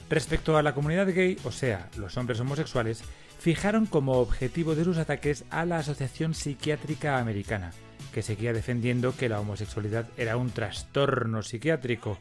Respecto 0.09 0.57
a 0.57 0.61
la 0.61 0.75
comunidad 0.75 1.07
gay, 1.07 1.39
o 1.43 1.51
sea, 1.51 1.89
los 1.97 2.15
hombres 2.17 2.39
homosexuales, 2.39 3.03
fijaron 3.43 3.87
como 3.87 4.19
objetivo 4.19 4.73
de 4.73 4.85
sus 4.85 4.97
ataques 4.97 5.43
a 5.49 5.65
la 5.65 5.79
Asociación 5.79 6.33
Psiquiátrica 6.33 7.19
Americana, 7.19 7.73
que 8.13 8.21
seguía 8.21 8.53
defendiendo 8.53 9.17
que 9.17 9.27
la 9.27 9.41
homosexualidad 9.41 10.07
era 10.15 10.37
un 10.37 10.51
trastorno 10.51 11.43
psiquiátrico, 11.43 12.17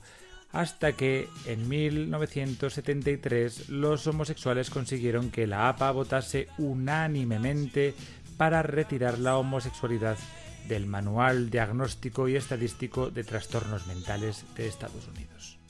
hasta 0.51 0.95
que 0.95 1.29
en 1.47 1.69
1973 1.69 3.69
los 3.69 4.05
homosexuales 4.09 4.69
consiguieron 4.69 5.31
que 5.31 5.47
la 5.47 5.69
APA 5.69 5.93
votase 5.93 6.49
unánimemente 6.59 7.95
para 8.37 8.65
retirar 8.65 9.21
la 9.21 9.37
homosexualidad 9.37 10.19
del 10.67 10.87
Manual 10.87 11.51
Diagnóstico 11.51 12.27
y 12.27 12.35
Estadístico 12.35 13.11
de 13.11 13.23
Trastornos 13.23 13.87
Mentales 13.87 14.45
de 14.57 14.67
Estados 14.67 15.07
Unidos. 15.07 15.61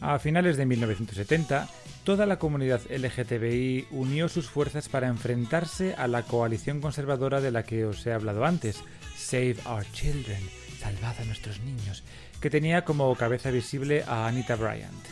A 0.00 0.20
finales 0.20 0.56
de 0.56 0.66
1970, 0.66 1.68
toda 2.06 2.24
la 2.24 2.38
comunidad 2.38 2.82
LGTBI 2.88 3.88
unió 3.90 4.28
sus 4.28 4.48
fuerzas 4.48 4.88
para 4.88 5.08
enfrentarse 5.08 5.96
a 5.98 6.06
la 6.06 6.22
coalición 6.22 6.80
conservadora 6.80 7.40
de 7.40 7.50
la 7.50 7.64
que 7.64 7.84
os 7.84 8.06
he 8.06 8.12
hablado 8.12 8.44
antes, 8.44 8.80
Save 9.16 9.56
Our 9.68 9.84
Children, 9.90 10.38
Salvad 10.78 11.18
a 11.18 11.24
nuestros 11.24 11.60
niños, 11.62 12.04
que 12.40 12.48
tenía 12.48 12.84
como 12.84 13.12
cabeza 13.16 13.50
visible 13.50 14.04
a 14.06 14.28
Anita 14.28 14.54
Bryant. 14.54 15.04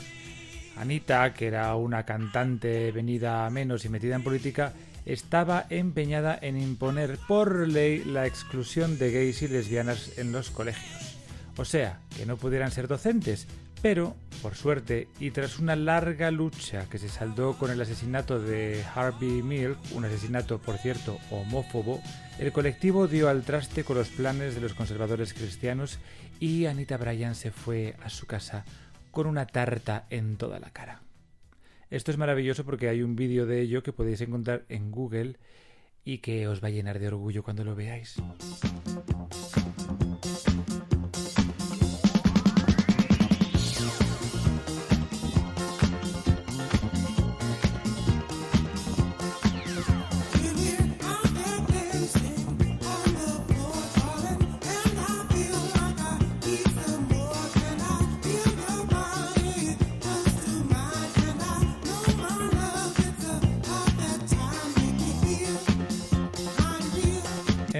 Anita, 0.77 1.35
que 1.35 1.49
era 1.49 1.75
una 1.75 2.05
cantante 2.05 2.93
venida 2.93 3.45
a 3.45 3.51
menos 3.51 3.85
y 3.85 3.89
metida 3.89 4.15
en 4.15 4.23
política, 4.23 4.73
estaba 5.05 5.67
empeñada 5.71 6.39
en 6.41 6.61
imponer 6.61 7.19
por 7.27 7.67
ley 7.67 8.05
la 8.05 8.25
exclusión 8.25 8.99
de 8.99 9.11
gays 9.11 9.43
y 9.43 9.49
lesbianas 9.49 10.17
en 10.17 10.31
los 10.31 10.51
colegios. 10.51 11.17
O 11.57 11.65
sea, 11.65 11.99
que 12.17 12.25
no 12.25 12.37
pudieran 12.37 12.71
ser 12.71 12.87
docentes, 12.87 13.49
Pero, 13.85 14.17
por 14.41 14.55
suerte, 14.55 15.09
y 15.21 15.31
tras 15.31 15.59
una 15.59 15.77
larga 15.77 16.31
lucha 16.31 16.89
que 16.89 16.97
se 16.97 17.11
saldó 17.11 17.59
con 17.59 17.71
el 17.71 17.79
asesinato 17.83 18.41
de 18.41 18.83
Harvey 18.95 19.43
Milk, 19.43 19.77
un 19.93 20.07
asesinato, 20.07 20.59
por 20.59 20.79
cierto, 20.79 21.19
homófobo, 21.31 22.01
el 22.39 22.51
colectivo 22.51 23.09
dio 23.09 23.29
al 23.29 23.43
traste 23.43 23.85
con 23.85 23.99
los 23.99 24.09
planes 24.09 24.55
de 24.55 24.63
los 24.63 24.73
conservadores 24.73 25.35
cristianos 25.35 25.99
y 26.41 26.65
Anita 26.65 26.97
Bryan 26.97 27.35
se 27.35 27.51
fue 27.51 27.95
a 28.03 28.09
su 28.09 28.25
casa 28.25 28.65
con 29.11 29.27
una 29.27 29.45
tarta 29.47 30.07
en 30.09 30.39
toda 30.39 30.59
la 30.61 30.71
cara. 30.71 31.03
Esto 31.91 32.11
es 32.11 32.17
maravilloso 32.17 32.65
porque 32.65 32.89
hay 32.89 33.03
un 33.03 33.17
vídeo 33.17 33.45
de 33.45 33.61
ello 33.61 33.83
que 33.83 33.93
podéis 33.93 34.23
encontrar 34.23 34.65
en 34.71 34.93
Google 34.93 35.37
y 36.07 36.21
que 36.21 36.49
os 36.49 36.65
va 36.65 36.69
a 36.69 36.71
llenar 36.71 37.01
de 37.01 37.09
orgullo 37.09 37.43
cuando 37.43 37.65
lo 37.65 37.75
veáis. 37.75 38.17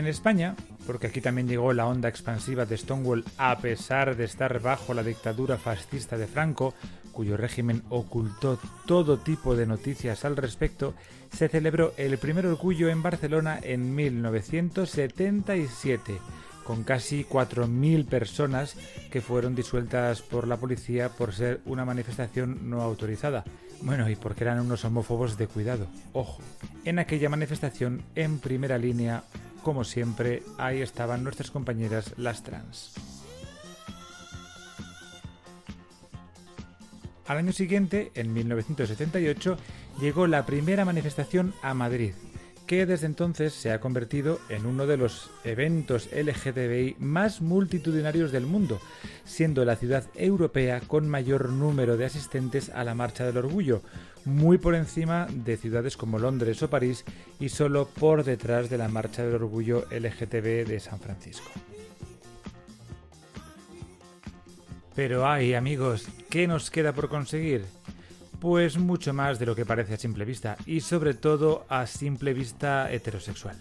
En 0.05 0.11
España, 0.11 0.55
porque 0.87 1.07
aquí 1.07 1.23
también 1.23 1.49
llegó 1.49 1.73
la 1.73 1.87
onda 1.87 2.11
expansiva 2.11 2.67
de 2.67 2.77
Stonewall 2.77 3.25
a 3.39 3.57
pesar 3.57 4.17
de 4.17 4.25
estar 4.25 4.61
bajo 4.61 4.93
la 4.93 5.03
dictadura 5.03 5.57
fascista 5.57 6.19
de 6.19 6.27
Franco, 6.27 6.75
cuyo 7.11 7.39
régimen 7.39 7.83
ocultó 7.89 8.59
todo 8.85 9.17
tipo 9.17 9.57
de 9.57 9.65
noticias 9.65 10.27
al 10.27 10.37
respecto, 10.37 10.93
se 11.33 11.49
celebró 11.49 11.95
el 11.97 12.19
primer 12.19 12.47
orgullo 12.47 12.91
en 12.91 13.03
Barcelona 13.03 13.59
en 13.63 13.95
1977, 13.95 16.19
con 16.65 16.85
casi 16.85 17.25
4.000 17.25 18.05
personas 18.05 18.77
que 19.11 19.23
fueron 19.23 19.55
disueltas 19.55 20.21
por 20.21 20.47
la 20.47 20.59
policía 20.59 21.09
por 21.09 21.33
ser 21.33 21.63
una 21.65 21.87
manifestación 21.87 22.69
no 22.69 22.83
autorizada. 22.83 23.43
Bueno, 23.81 24.11
y 24.11 24.17
porque 24.17 24.45
eran 24.45 24.61
unos 24.61 24.85
homófobos 24.85 25.39
de 25.39 25.47
cuidado. 25.47 25.87
Ojo, 26.13 26.43
en 26.85 26.99
aquella 26.99 27.31
manifestación, 27.31 28.03
en 28.15 28.39
primera 28.39 28.77
línea, 28.77 29.25
como 29.65 29.83
siempre, 29.83 30.45
ahí 30.59 30.81
estaban 30.81 31.25
nuestras 31.25 31.51
compañeras 31.51 32.15
las 32.17 32.45
trans. 32.45 32.93
Al 37.27 37.39
año 37.39 37.53
siguiente, 37.53 38.13
en 38.15 38.33
1978, 38.33 39.57
llegó 40.01 40.27
la 40.27 40.47
primera 40.47 40.85
manifestación 40.85 41.55
a 41.63 41.73
Madrid, 41.75 42.13
que 42.67 42.87
desde 42.87 43.07
entonces 43.07 43.53
se 43.53 43.73
ha 43.73 43.81
convertido 43.81 44.41
en 44.49 44.67
uno 44.67 44.87
de 44.87 44.97
los 44.97 45.31
eventos 45.45 46.09
LGTBI 46.13 46.97
más 46.99 47.41
multitudinarios 47.41 48.33
del 48.33 48.47
mundo, 48.47 48.81
siendo 49.25 49.65
la 49.65 49.77
ciudad 49.77 50.05
europea 50.15 50.81
con 50.81 51.09
mayor 51.09 51.51
número 51.51 51.97
de 51.97 52.07
asistentes 52.07 52.71
a 52.71 52.85
la 52.85 52.95
Marcha 52.95 53.27
del 53.27 53.37
Orgullo, 53.37 53.83
muy 54.25 54.57
por 54.59 54.75
encima 54.75 55.27
de 55.31 55.57
ciudades 55.57 55.97
como 55.97 56.19
Londres 56.19 56.63
o 56.63 56.71
París 56.71 57.05
y 57.39 57.51
solo 57.51 57.87
por 57.87 58.25
detrás 58.25 58.71
de 58.71 58.79
la 58.79 58.89
Marcha 58.89 59.25
del 59.25 59.35
Orgullo 59.35 59.87
LGTB 59.91 60.67
de 60.67 60.81
San 60.81 60.99
Francisco. 61.01 61.51
Pero 64.95 65.29
ay 65.29 65.55
amigos, 65.55 66.07
¿qué 66.31 66.47
nos 66.47 66.71
queda 66.71 66.93
por 66.93 67.09
conseguir? 67.09 67.65
Pues 68.41 68.77
mucho 68.79 69.13
más 69.15 69.39
de 69.39 69.47
lo 69.47 69.55
que 69.55 69.65
parece 69.65 69.95
a 69.95 69.99
simple 69.99 70.25
vista 70.25 70.57
y 70.67 70.81
sobre 70.81 71.15
todo 71.15 71.65
a 71.69 71.87
simple 71.87 72.35
vista 72.35 72.93
heterosexual. 72.93 73.57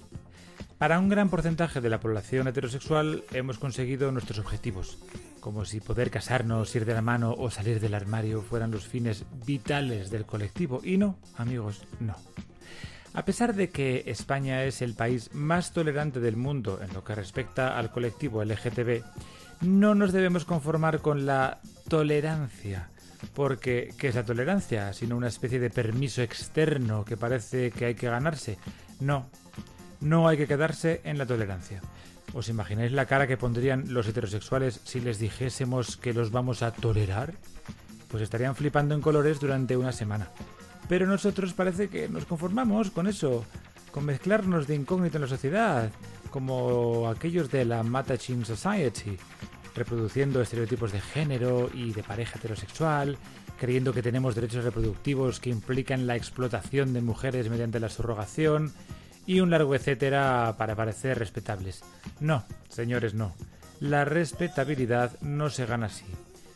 Para 0.77 0.99
un 0.99 1.07
gran 1.07 1.29
porcentaje 1.29 1.79
de 1.79 1.89
la 1.89 2.01
población 2.01 2.47
heterosexual 2.47 3.23
hemos 3.31 3.57
conseguido 3.57 4.11
nuestros 4.11 4.39
objetivos, 4.39 4.97
como 5.39 5.63
si 5.63 5.79
poder 5.79 6.11
casarnos, 6.11 6.75
ir 6.75 6.85
de 6.85 6.93
la 6.93 7.01
mano 7.01 7.33
o 7.37 7.49
salir 7.49 7.79
del 7.79 7.93
armario 7.93 8.41
fueran 8.41 8.71
los 8.71 8.87
fines 8.87 9.23
vitales 9.45 10.09
del 10.09 10.25
colectivo. 10.25 10.81
Y 10.83 10.97
no, 10.97 11.17
amigos, 11.37 11.85
no. 11.99 12.15
A 13.13 13.25
pesar 13.25 13.53
de 13.53 13.69
que 13.69 14.03
España 14.07 14.63
es 14.63 14.81
el 14.81 14.95
país 14.95 15.33
más 15.33 15.71
tolerante 15.71 16.19
del 16.19 16.35
mundo 16.35 16.79
en 16.81 16.93
lo 16.93 17.03
que 17.03 17.13
respecta 17.13 17.77
al 17.77 17.91
colectivo 17.91 18.43
LGTB, 18.43 19.03
no 19.61 19.95
nos 19.95 20.11
debemos 20.11 20.45
conformar 20.45 20.99
con 20.99 21.25
la 21.25 21.59
tolerancia. 21.87 22.89
Porque, 23.33 23.93
¿qué 23.97 24.09
es 24.09 24.15
la 24.15 24.23
tolerancia? 24.23 24.93
Sino 24.93 25.17
una 25.17 25.27
especie 25.27 25.59
de 25.59 25.69
permiso 25.69 26.21
externo 26.21 27.03
que 27.05 27.17
parece 27.17 27.71
que 27.71 27.85
hay 27.85 27.95
que 27.95 28.09
ganarse. 28.09 28.57
No, 28.99 29.27
no 30.01 30.27
hay 30.27 30.37
que 30.37 30.47
quedarse 30.47 31.01
en 31.03 31.17
la 31.17 31.25
tolerancia. 31.25 31.81
¿Os 32.33 32.49
imagináis 32.49 32.91
la 32.91 33.05
cara 33.05 33.27
que 33.27 33.37
pondrían 33.37 33.93
los 33.93 34.07
heterosexuales 34.07 34.81
si 34.83 34.99
les 34.99 35.19
dijésemos 35.19 35.97
que 35.97 36.13
los 36.13 36.31
vamos 36.31 36.63
a 36.63 36.71
tolerar? 36.71 37.33
Pues 38.09 38.23
estarían 38.23 38.55
flipando 38.55 38.95
en 38.95 39.01
colores 39.01 39.39
durante 39.39 39.77
una 39.77 39.91
semana. 39.91 40.29
Pero 40.89 41.05
nosotros 41.05 41.53
parece 41.53 41.89
que 41.89 42.09
nos 42.09 42.25
conformamos 42.25 42.91
con 42.91 43.07
eso, 43.07 43.45
con 43.91 44.05
mezclarnos 44.05 44.67
de 44.67 44.75
incógnito 44.75 45.17
en 45.17 45.21
la 45.21 45.27
sociedad, 45.27 45.91
como 46.29 47.07
aquellos 47.07 47.51
de 47.51 47.65
la 47.65 47.83
Mataching 47.83 48.43
Society, 48.45 49.17
reproduciendo 49.75 50.41
estereotipos 50.41 50.91
de 50.91 51.01
género 51.01 51.69
y 51.73 51.93
de 51.93 52.03
pareja 52.03 52.37
heterosexual, 52.37 53.17
creyendo 53.59 53.93
que 53.93 54.01
tenemos 54.01 54.35
derechos 54.35 54.63
reproductivos 54.63 55.39
que 55.39 55.49
implican 55.49 56.07
la 56.07 56.15
explotación 56.15 56.93
de 56.93 57.01
mujeres 57.01 57.49
mediante 57.49 57.79
la 57.79 57.89
subrogación, 57.89 58.73
y 59.25 59.39
un 59.39 59.51
largo 59.51 59.75
etcétera 59.75 60.55
para 60.57 60.75
parecer 60.75 61.17
respetables. 61.19 61.83
No, 62.19 62.43
señores, 62.69 63.13
no. 63.13 63.33
La 63.79 64.05
respetabilidad 64.05 65.19
no 65.21 65.49
se 65.49 65.65
gana 65.65 65.87
así. 65.87 66.05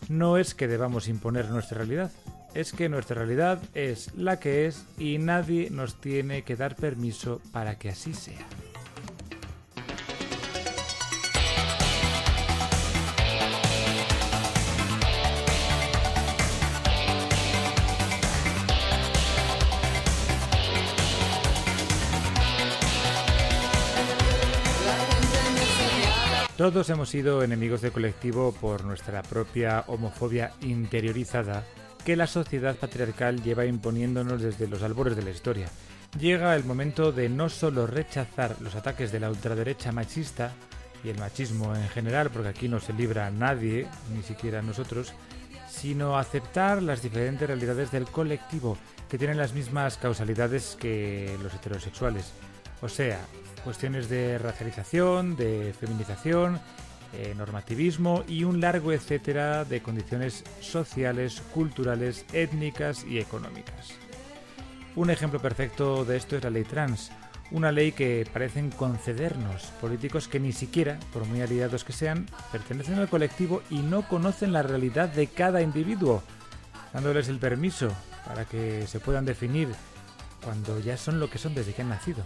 No 0.10 0.38
es 0.38 0.56
que 0.56 0.68
debamos 0.68 1.08
imponer 1.08 1.50
nuestra 1.50 1.78
realidad, 1.78 2.12
es 2.54 2.72
que 2.72 2.90
nuestra 2.90 3.18
realidad 3.18 3.62
es 3.74 4.14
la 4.16 4.40
que 4.40 4.68
es 4.68 4.86
y 4.98 5.18
nadie 5.18 5.70
nos 5.70 6.00
tiene 6.00 6.44
que 6.44 6.56
dar 6.56 6.76
permiso 6.76 7.42
para 7.52 7.78
que 7.78 7.90
así 7.90 8.14
sea. 8.14 8.46
Todos 26.68 26.90
hemos 26.90 27.08
sido 27.08 27.44
enemigos 27.44 27.80
del 27.80 27.94
colectivo 27.94 28.52
por 28.52 28.84
nuestra 28.84 29.24
propia 29.24 29.86
homofobia 29.88 30.52
interiorizada 30.60 31.64
que 32.04 32.18
la 32.18 32.28
sociedad 32.28 32.76
patriarcal 32.76 33.42
lleva 33.42 33.66
imponiéndonos 33.66 34.42
desde 34.42 34.68
los 34.68 34.84
albores 34.84 35.16
de 35.16 35.24
la 35.24 35.30
historia. 35.30 35.70
Llega 36.20 36.54
el 36.58 36.66
momento 36.66 37.14
de 37.14 37.30
no 37.30 37.48
solo 37.48 37.88
rechazar 37.88 38.58
los 38.60 38.76
ataques 38.76 39.14
de 39.14 39.22
la 39.22 39.30
ultraderecha 39.30 39.94
machista 39.94 40.52
y 41.06 41.08
el 41.08 41.18
machismo 41.18 41.74
en 41.74 41.88
general, 41.88 42.32
porque 42.32 42.50
aquí 42.50 42.68
no 42.68 42.82
se 42.82 42.92
libra 42.92 43.28
a 43.28 43.32
nadie, 43.32 43.88
ni 44.14 44.22
siquiera 44.22 44.60
a 44.60 44.62
nosotros, 44.62 45.14
sino 45.70 46.18
aceptar 46.18 46.84
las 46.84 47.02
diferentes 47.02 47.48
realidades 47.48 47.92
del 47.92 48.08
colectivo 48.08 48.78
que 49.10 49.18
tienen 49.18 49.38
las 49.38 49.54
mismas 49.54 49.96
causalidades 49.96 50.76
que 50.78 51.34
los 51.42 51.54
heterosexuales. 51.54 52.34
O 52.82 52.90
sea, 52.90 53.20
cuestiones 53.64 54.10
de 54.10 54.38
racialización, 54.38 55.36
de 55.36 55.74
feminización, 55.74 56.60
eh, 57.14 57.34
normativismo 57.36 58.24
y 58.28 58.44
un 58.44 58.60
largo 58.60 58.92
etcétera 58.92 59.64
de 59.66 59.82
condiciones 59.82 60.44
sociales, 60.60 61.42
culturales, 61.54 62.26
étnicas 62.34 63.06
y 63.06 63.20
económicas. 63.20 63.94
Un 64.96 65.10
ejemplo 65.10 65.42
perfecto 65.42 66.06
de 66.06 66.18
esto 66.18 66.36
es 66.36 66.44
la 66.44 66.50
ley 66.50 66.64
trans, 66.64 67.12
una 67.52 67.72
ley 67.72 67.94
que 67.94 68.28
parecen 68.32 68.72
concedernos 68.72 69.68
políticos 69.80 70.28
que 70.28 70.40
ni 70.40 70.52
siquiera, 70.52 71.00
por 71.14 71.26
muy 71.26 71.42
aliados 71.42 71.84
que 71.84 71.94
sean, 71.94 72.26
pertenecen 72.52 73.00
al 73.00 73.08
colectivo 73.08 73.62
y 73.70 73.78
no 73.78 74.08
conocen 74.08 74.52
la 74.52 74.64
realidad 74.64 75.08
de 75.10 75.28
cada 75.28 75.62
individuo, 75.62 76.24
dándoles 76.94 77.30
el 77.30 77.40
permiso 77.40 77.90
para 78.26 78.46
que 78.46 78.86
se 78.86 79.00
puedan 79.00 79.26
definir 79.26 79.70
cuando 80.44 80.80
ya 80.80 80.98
son 80.98 81.20
lo 81.20 81.30
que 81.30 81.38
son 81.38 81.56
desde 81.56 81.74
que 81.74 81.84
han 81.84 81.90
nacido. 81.90 82.24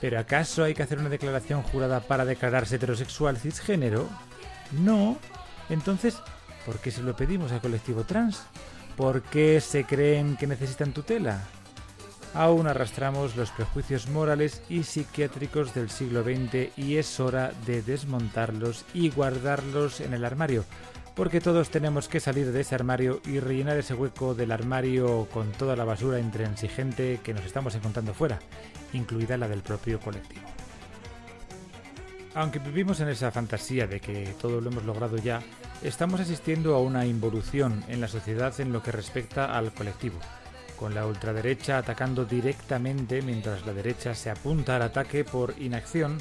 ¿Pero 0.00 0.18
acaso 0.18 0.64
hay 0.64 0.74
que 0.74 0.82
hacer 0.82 0.98
una 0.98 1.08
declaración 1.08 1.62
jurada 1.62 2.00
para 2.00 2.24
declararse 2.24 2.76
heterosexual 2.76 3.38
cisgénero? 3.38 4.08
No. 4.72 5.18
Entonces, 5.68 6.18
¿por 6.64 6.78
qué 6.78 6.90
se 6.90 7.02
lo 7.02 7.16
pedimos 7.16 7.52
al 7.52 7.60
colectivo 7.60 8.04
trans? 8.04 8.42
¿Por 8.96 9.22
qué 9.22 9.60
se 9.60 9.84
creen 9.84 10.36
que 10.36 10.46
necesitan 10.46 10.92
tutela? 10.92 11.42
Aún 12.34 12.66
arrastramos 12.66 13.34
los 13.36 13.50
prejuicios 13.50 14.08
morales 14.08 14.62
y 14.68 14.82
psiquiátricos 14.82 15.74
del 15.74 15.88
siglo 15.88 16.22
XX 16.22 16.76
y 16.76 16.98
es 16.98 17.18
hora 17.18 17.52
de 17.64 17.80
desmontarlos 17.80 18.84
y 18.92 19.08
guardarlos 19.08 20.00
en 20.00 20.12
el 20.12 20.24
armario, 20.24 20.64
porque 21.16 21.40
todos 21.40 21.70
tenemos 21.70 22.08
que 22.08 22.20
salir 22.20 22.52
de 22.52 22.60
ese 22.60 22.74
armario 22.74 23.20
y 23.24 23.40
rellenar 23.40 23.78
ese 23.78 23.94
hueco 23.94 24.34
del 24.34 24.52
armario 24.52 25.26
con 25.32 25.50
toda 25.50 25.74
la 25.74 25.86
basura 25.86 26.20
intransigente 26.20 27.20
que 27.24 27.32
nos 27.32 27.46
estamos 27.46 27.74
encontrando 27.74 28.12
fuera, 28.12 28.38
incluida 28.92 29.38
la 29.38 29.48
del 29.48 29.62
propio 29.62 29.98
colectivo. 29.98 30.46
Aunque 32.34 32.58
vivimos 32.58 33.00
en 33.00 33.08
esa 33.08 33.30
fantasía 33.30 33.86
de 33.86 33.98
que 33.98 34.34
todo 34.38 34.60
lo 34.60 34.70
hemos 34.70 34.84
logrado 34.84 35.16
ya, 35.16 35.40
estamos 35.82 36.20
asistiendo 36.20 36.74
a 36.74 36.82
una 36.82 37.06
involución 37.06 37.82
en 37.88 38.02
la 38.02 38.08
sociedad 38.08 38.52
en 38.60 38.74
lo 38.74 38.82
que 38.82 38.92
respecta 38.92 39.56
al 39.56 39.72
colectivo, 39.72 40.18
con 40.78 40.94
la 40.94 41.06
ultraderecha 41.06 41.78
atacando 41.78 42.26
directamente 42.26 43.22
mientras 43.22 43.64
la 43.64 43.72
derecha 43.72 44.14
se 44.14 44.28
apunta 44.28 44.76
al 44.76 44.82
ataque 44.82 45.24
por 45.24 45.54
inacción 45.58 46.18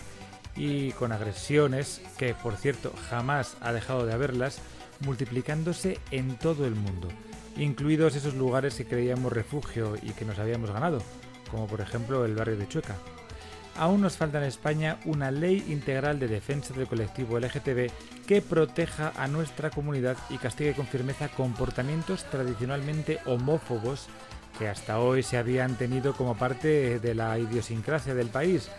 y 0.55 0.93
con 0.93 1.11
agresiones, 1.11 2.01
que 2.17 2.33
por 2.33 2.55
cierto 2.55 2.93
jamás 3.09 3.57
ha 3.59 3.73
dejado 3.73 4.05
de 4.05 4.13
haberlas, 4.13 4.61
multiplicándose 5.01 5.99
en 6.11 6.37
todo 6.37 6.65
el 6.65 6.75
mundo, 6.75 7.07
incluidos 7.57 8.15
esos 8.15 8.35
lugares 8.35 8.75
que 8.75 8.85
creíamos 8.85 9.33
refugio 9.33 9.95
y 10.01 10.11
que 10.11 10.25
nos 10.25 10.39
habíamos 10.39 10.71
ganado, 10.71 11.01
como 11.51 11.67
por 11.67 11.81
ejemplo 11.81 12.25
el 12.25 12.35
barrio 12.35 12.57
de 12.57 12.67
Chueca. 12.67 12.95
Aún 13.77 14.01
nos 14.01 14.15
falta 14.15 14.37
en 14.37 14.45
España 14.45 14.99
una 15.03 15.31
ley 15.31 15.65
integral 15.67 16.17
de 16.17 16.29
defensa 16.29 16.73
del 16.73 16.87
colectivo 16.87 17.37
LGTB 17.37 17.91
que 18.25 18.41
proteja 18.41 19.11
a 19.17 19.27
nuestra 19.27 19.69
comunidad 19.69 20.17
y 20.29 20.37
castigue 20.37 20.73
con 20.73 20.87
firmeza 20.87 21.27
comportamientos 21.27 22.23
tradicionalmente 22.29 23.19
homófobos 23.25 24.07
que 24.57 24.69
hasta 24.69 24.99
hoy 24.99 25.23
se 25.23 25.37
habían 25.37 25.75
tenido 25.75 26.13
como 26.13 26.37
parte 26.37 26.99
de 26.99 27.15
la 27.15 27.37
idiosincrasia 27.37 28.15
del 28.15 28.29
país, 28.29 28.69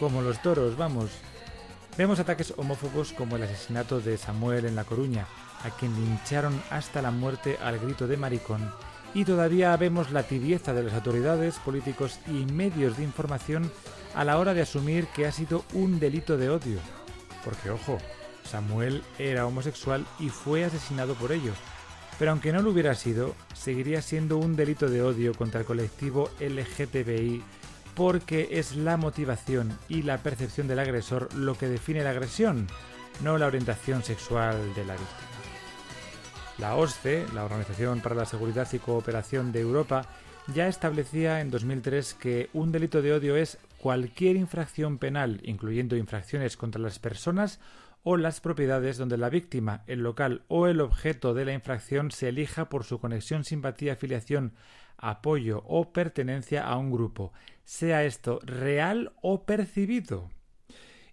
como 0.00 0.22
los 0.22 0.40
toros, 0.40 0.76
vamos. 0.78 1.10
Vemos 1.98 2.18
ataques 2.18 2.54
homófobos 2.56 3.12
como 3.12 3.36
el 3.36 3.42
asesinato 3.42 4.00
de 4.00 4.16
Samuel 4.16 4.64
en 4.64 4.76
La 4.76 4.84
Coruña, 4.84 5.26
a 5.64 5.70
quien 5.70 5.94
lincharon 5.94 6.60
hasta 6.70 7.02
la 7.02 7.10
muerte 7.10 7.58
al 7.62 7.78
grito 7.78 8.06
de 8.06 8.16
maricón, 8.16 8.70
y 9.14 9.24
todavía 9.24 9.76
vemos 9.76 10.10
la 10.10 10.22
tibieza 10.22 10.72
de 10.74 10.82
las 10.82 10.94
autoridades, 10.94 11.56
políticos 11.58 12.20
y 12.26 12.44
medios 12.52 12.96
de 12.96 13.04
información 13.04 13.70
a 14.14 14.24
la 14.24 14.38
hora 14.38 14.54
de 14.54 14.62
asumir 14.62 15.06
que 15.08 15.26
ha 15.26 15.32
sido 15.32 15.64
un 15.72 15.98
delito 15.98 16.36
de 16.36 16.50
odio. 16.50 16.78
Porque 17.44 17.70
ojo, 17.70 17.98
Samuel 18.44 19.02
era 19.18 19.46
homosexual 19.46 20.06
y 20.18 20.28
fue 20.28 20.64
asesinado 20.64 21.14
por 21.14 21.32
ello. 21.32 21.52
Pero 22.18 22.32
aunque 22.32 22.52
no 22.52 22.62
lo 22.62 22.70
hubiera 22.70 22.94
sido, 22.94 23.34
seguiría 23.54 24.02
siendo 24.02 24.38
un 24.38 24.56
delito 24.56 24.88
de 24.88 25.02
odio 25.02 25.34
contra 25.34 25.60
el 25.60 25.66
colectivo 25.66 26.30
LGTBI 26.40 27.42
porque 27.94 28.48
es 28.52 28.76
la 28.76 28.96
motivación 28.96 29.76
y 29.88 30.02
la 30.02 30.18
percepción 30.18 30.68
del 30.68 30.78
agresor 30.78 31.34
lo 31.34 31.56
que 31.58 31.68
define 31.68 32.04
la 32.04 32.10
agresión, 32.10 32.68
no 33.24 33.38
la 33.38 33.46
orientación 33.46 34.04
sexual 34.04 34.56
de 34.74 34.84
la 34.84 34.92
víctima. 34.92 35.37
La 36.58 36.74
OSCE, 36.74 37.24
la 37.34 37.44
Organización 37.44 38.00
para 38.00 38.16
la 38.16 38.24
Seguridad 38.24 38.66
y 38.72 38.80
Cooperación 38.80 39.52
de 39.52 39.60
Europa, 39.60 40.06
ya 40.52 40.66
establecía 40.66 41.40
en 41.40 41.50
2003 41.50 42.14
que 42.14 42.50
un 42.52 42.72
delito 42.72 43.00
de 43.00 43.12
odio 43.12 43.36
es 43.36 43.58
cualquier 43.78 44.34
infracción 44.34 44.98
penal, 44.98 45.40
incluyendo 45.44 45.96
infracciones 45.96 46.56
contra 46.56 46.82
las 46.82 46.98
personas 46.98 47.60
o 48.02 48.16
las 48.16 48.40
propiedades 48.40 48.96
donde 48.96 49.18
la 49.18 49.30
víctima, 49.30 49.84
el 49.86 50.00
local 50.00 50.42
o 50.48 50.66
el 50.66 50.80
objeto 50.80 51.32
de 51.32 51.44
la 51.44 51.52
infracción 51.52 52.10
se 52.10 52.30
elija 52.30 52.68
por 52.68 52.82
su 52.82 52.98
conexión, 52.98 53.44
simpatía, 53.44 53.92
afiliación, 53.92 54.54
apoyo 54.96 55.62
o 55.64 55.92
pertenencia 55.92 56.64
a 56.64 56.76
un 56.76 56.90
grupo, 56.90 57.32
sea 57.62 58.02
esto 58.04 58.40
real 58.42 59.12
o 59.22 59.44
percibido. 59.44 60.28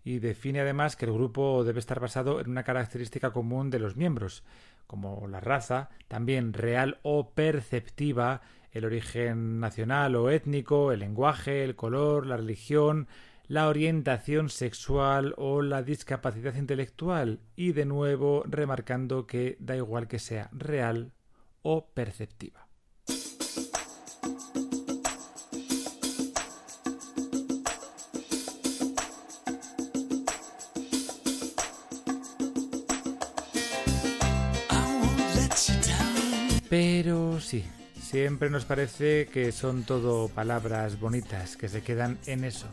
Y 0.03 0.19
define 0.19 0.61
además 0.61 0.95
que 0.95 1.05
el 1.05 1.13
grupo 1.13 1.63
debe 1.63 1.79
estar 1.79 1.99
basado 1.99 2.39
en 2.39 2.49
una 2.49 2.63
característica 2.63 3.31
común 3.31 3.69
de 3.69 3.79
los 3.79 3.95
miembros, 3.95 4.43
como 4.87 5.27
la 5.27 5.39
raza, 5.39 5.89
también 6.07 6.53
real 6.53 6.99
o 7.03 7.31
perceptiva, 7.31 8.41
el 8.71 8.85
origen 8.85 9.59
nacional 9.59 10.15
o 10.15 10.29
étnico, 10.29 10.91
el 10.91 10.99
lenguaje, 10.99 11.63
el 11.63 11.75
color, 11.75 12.25
la 12.25 12.37
religión, 12.37 13.07
la 13.47 13.67
orientación 13.67 14.49
sexual 14.49 15.33
o 15.37 15.61
la 15.61 15.83
discapacidad 15.83 16.55
intelectual 16.55 17.39
y 17.55 17.73
de 17.73 17.85
nuevo 17.85 18.43
remarcando 18.45 19.27
que 19.27 19.55
da 19.59 19.75
igual 19.75 20.07
que 20.07 20.19
sea 20.19 20.49
real 20.51 21.13
o 21.61 21.87
perceptiva. 21.87 22.67
Sí, 37.45 37.63
siempre 38.01 38.49
nos 38.49 38.65
parece 38.65 39.27
que 39.27 39.51
son 39.51 39.83
todo 39.83 40.29
palabras 40.29 40.99
bonitas, 40.99 41.55
que 41.57 41.69
se 41.69 41.83
quedan 41.83 42.17
en 42.25 42.43
eso, 42.43 42.67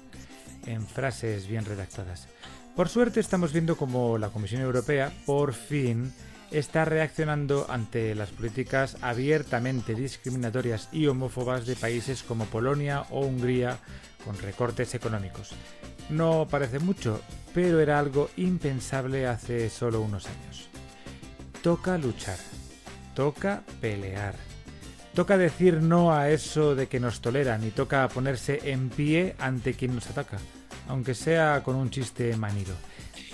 en 0.67 0.87
frases 0.87 1.47
bien 1.47 1.65
redactadas. 1.65 2.29
Por 2.75 2.89
suerte 2.89 3.21
estamos 3.21 3.53
viendo 3.53 3.77
como 3.77 4.17
la 4.17 4.31
Comisión 4.31 4.63
Europea, 4.63 5.13
por 5.27 5.53
fin, 5.53 6.13
está 6.51 6.87
reaccionando 6.87 7.67
ante 7.69 8.15
las 8.15 8.31
políticas 8.31 8.97
abiertamente 9.03 9.95
discriminatorias 9.95 10.89
y 10.91 11.07
homófobas 11.07 11.67
de 11.67 11.77
países 11.77 12.23
como 12.23 12.47
Polonia 12.47 13.03
o 13.11 13.21
Hungría 13.21 13.79
con 14.25 14.39
recortes 14.39 14.95
económicos. 14.95 15.51
No 16.09 16.49
parece 16.51 16.79
mucho, 16.79 17.21
pero 17.53 17.79
era 17.81 17.99
algo 17.99 18.31
impensable 18.37 19.27
hace 19.27 19.69
solo 19.69 20.01
unos 20.01 20.27
años. 20.27 20.69
Toca 21.63 21.99
luchar 21.99 22.39
toca 23.15 23.63
pelear. 23.81 24.52
Toca 25.15 25.37
decir 25.37 25.83
no 25.83 26.15
a 26.15 26.31
eso 26.31 26.75
de 26.75 26.87
que 26.87 26.99
nos 26.99 27.21
toleran 27.21 27.67
y 27.67 27.71
toca 27.71 28.09
ponerse 28.09 28.73
en 28.73 28.89
pie 28.89 29.37
ante 29.39 29.75
quien 29.75 29.95
nos 29.95 30.07
ataca, 30.07 30.39
aunque 30.89 31.15
sea 31.15 31.63
con 31.63 31.77
un 31.77 31.91
chiste 31.91 32.35
manido. 32.39 32.75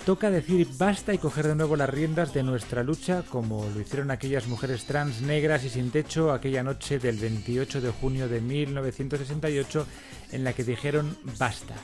Toca 0.05 0.29
decir 0.29 0.67
basta 0.77 1.13
y 1.13 1.17
coger 1.17 1.47
de 1.47 1.55
nuevo 1.55 1.77
las 1.77 1.89
riendas 1.89 2.33
de 2.33 2.43
nuestra 2.43 2.83
lucha 2.83 3.23
como 3.29 3.65
lo 3.69 3.79
hicieron 3.79 4.11
aquellas 4.11 4.47
mujeres 4.47 4.85
trans 4.85 5.21
negras 5.21 5.63
y 5.63 5.69
sin 5.69 5.89
techo 5.89 6.33
aquella 6.33 6.63
noche 6.63 6.99
del 6.99 7.17
28 7.17 7.79
de 7.79 7.91
junio 7.91 8.27
de 8.27 8.41
1968 8.41 9.87
en 10.31 10.43
la 10.43 10.53
que 10.53 10.63
dijeron 10.65 11.17
basta 11.37 11.75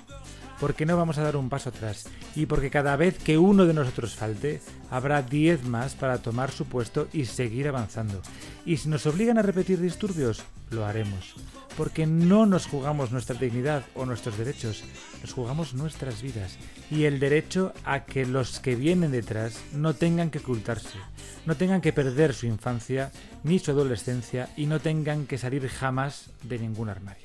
porque 0.60 0.86
no 0.86 0.98
vamos 0.98 1.18
a 1.18 1.24
dar 1.24 1.36
un 1.36 1.50
paso 1.50 1.70
atrás 1.70 2.06
y 2.36 2.46
porque 2.46 2.70
cada 2.70 2.96
vez 2.96 3.18
que 3.18 3.38
uno 3.38 3.65
de 3.65 3.74
nosotros 3.74 4.15
falte, 4.15 4.62
habrá 4.89 5.22
diez 5.22 5.63
más 5.65 5.96
para 5.96 6.20
tomar 6.20 6.52
su 6.52 6.65
puesto 6.65 7.08
y 7.13 7.26
seguir 7.26 7.68
avanzando. 7.68 8.22
Y 8.65 8.78
si 8.78 8.89
nos 8.89 9.06
obligan 9.06 9.38
a 9.38 9.41
repetir 9.41 9.80
disturbios, 9.80 10.44
lo 10.72 10.86
haremos, 10.86 11.36
porque 11.78 12.06
no 12.06 12.46
nos 12.46 12.65
jugamos 12.65 13.12
nuestra 13.12 13.38
dignidad 13.38 13.84
o 13.94 14.06
nuestros 14.06 14.38
derechos, 14.38 14.84
nos 15.22 15.34
jugamos 15.34 15.74
nuestras 15.74 16.22
vidas 16.22 16.58
y 16.89 17.04
el 17.04 17.20
derecho 17.20 17.74
a 17.84 18.06
que 18.06 18.26
los 18.26 18.60
que 18.60 18.76
vienen 18.76 19.12
detrás 19.12 19.60
no 19.74 19.94
tengan 19.94 20.32
que 20.32 20.39
ocultarse, 20.39 20.98
no 21.46 21.56
tengan 21.56 21.82
que 21.82 21.94
perder 21.94 22.34
su 22.34 22.46
infancia 22.46 23.12
ni 23.44 23.60
su 23.60 23.72
adolescencia 23.72 24.50
y 24.58 24.65
no 24.65 24.80
tengan 24.80 25.28
que 25.28 25.38
salir 25.38 25.68
jamás 25.68 26.30
de 26.44 26.60
ningún 26.60 26.89
armario. 26.89 27.24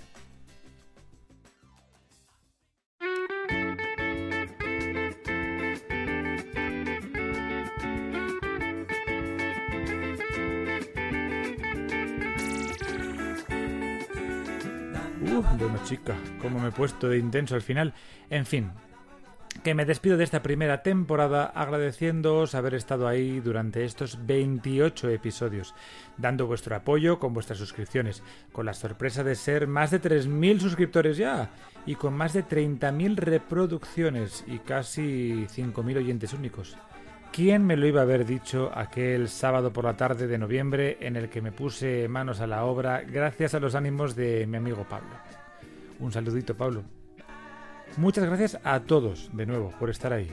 Bueno 15.71 15.85
chica, 15.87 16.17
cómo 16.41 16.59
me 16.59 16.69
he 16.69 16.73
puesto 16.73 17.09
de 17.09 17.19
intenso 17.19 17.55
al 17.55 17.63
final. 17.63 17.95
En 18.29 18.45
fin, 18.45 18.73
que 19.63 19.75
me 19.75 19.85
despido 19.85 20.17
de 20.17 20.25
esta 20.25 20.43
primera 20.43 20.83
temporada 20.83 21.45
agradeciéndoos 21.45 22.55
haber 22.55 22.75
estado 22.75 23.07
ahí 23.07 23.41
durante 23.41 23.85
estos 23.85 24.27
28 24.27 25.11
episodios, 25.11 25.75
dando 26.17 26.47
vuestro 26.47 26.75
apoyo 26.75 27.19
con 27.19 27.35
vuestras 27.35 27.59
suscripciones, 27.59 28.23
con 28.53 28.67
la 28.67 28.75
sorpresa 28.75 29.23
de 29.23 29.37
ser 29.37 29.67
más 29.69 29.91
de 29.91 30.01
3.000 30.01 30.61
suscriptores 30.61 31.17
ya, 31.17 31.51
y 31.87 31.95
con 31.95 32.15
más 32.15 32.33
de 32.33 32.45
30.000 32.45 33.17
reproducciones 33.17 34.45
y 34.49 34.59
casi 34.59 35.47
5.000 35.47 35.99
oyentes 35.99 36.33
únicos. 36.33 36.77
¿Quién 37.33 37.65
me 37.65 37.77
lo 37.77 37.87
iba 37.87 38.01
a 38.01 38.05
haber 38.05 38.27
dicho 38.27 38.73
aquel 38.75 39.29
sábado 39.29 39.73
por 39.73 39.85
la 39.85 39.97
tarde 39.97 40.27
de 40.27 40.37
noviembre 40.37 40.99
en 41.01 41.15
el 41.15 41.29
que 41.29 41.41
me 41.41 41.53
puse 41.53 42.09
manos 42.09 42.41
a 42.41 42.49
la 42.49 42.65
obra 42.65 43.03
gracias 43.03 43.55
a 43.55 43.61
los 43.61 43.77
ánimos 43.77 44.17
de 44.17 44.49
mi 44.49 44.57
amigo 44.57 44.85
Pablo? 44.89 45.11
Un 46.01 46.13
saludito, 46.13 46.57
Pablo. 46.57 46.85
Muchas 47.97 48.25
gracias 48.25 48.59
a 48.65 48.81
todos 48.81 49.31
de 49.33 49.47
nuevo 49.47 49.73
por 49.79 49.91
estar 49.91 50.13
ahí. 50.13 50.29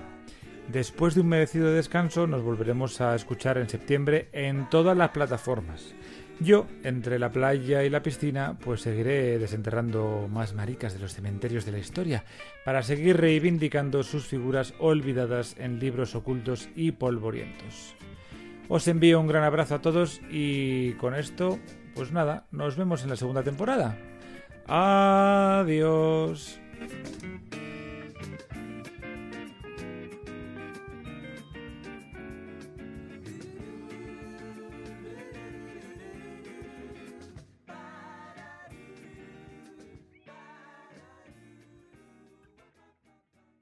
Después 0.71 1.15
de 1.15 1.21
un 1.21 1.27
merecido 1.27 1.71
descanso 1.71 2.27
nos 2.27 2.43
volveremos 2.43 2.99
a 2.99 3.15
escuchar 3.15 3.58
en 3.58 3.69
septiembre 3.69 4.30
en 4.34 4.69
todas 4.69 4.97
las 4.97 5.10
plataformas. 5.10 5.95
Yo, 6.39 6.67
entre 6.84 7.17
la 7.17 7.32
playa 7.32 7.84
y 7.84 7.89
la 7.89 8.03
piscina, 8.03 8.58
pues 8.60 8.82
seguiré 8.82 9.39
desenterrando 9.39 10.27
más 10.32 10.53
maricas 10.53 10.93
de 10.93 10.99
los 10.99 11.13
cementerios 11.13 11.65
de 11.65 11.71
la 11.71 11.80
historia, 11.80 12.25
para 12.63 12.84
seguir 12.84 13.17
reivindicando 13.17 14.03
sus 14.03 14.27
figuras 14.27 14.73
olvidadas 14.80 15.56
en 15.58 15.80
libros 15.80 16.13
ocultos 16.15 16.69
y 16.75 16.91
polvorientos. 16.91 17.95
Os 18.67 18.88
envío 18.88 19.19
un 19.19 19.27
gran 19.27 19.45
abrazo 19.45 19.75
a 19.75 19.82
todos 19.82 20.21
y 20.30 20.91
con 20.93 21.15
esto, 21.15 21.58
pues 21.95 22.12
nada, 22.12 22.45
nos 22.51 22.75
vemos 22.75 23.01
en 23.03 23.10
la 23.10 23.15
segunda 23.15 23.41
temporada. 23.41 23.97
Adiós. 24.67 26.60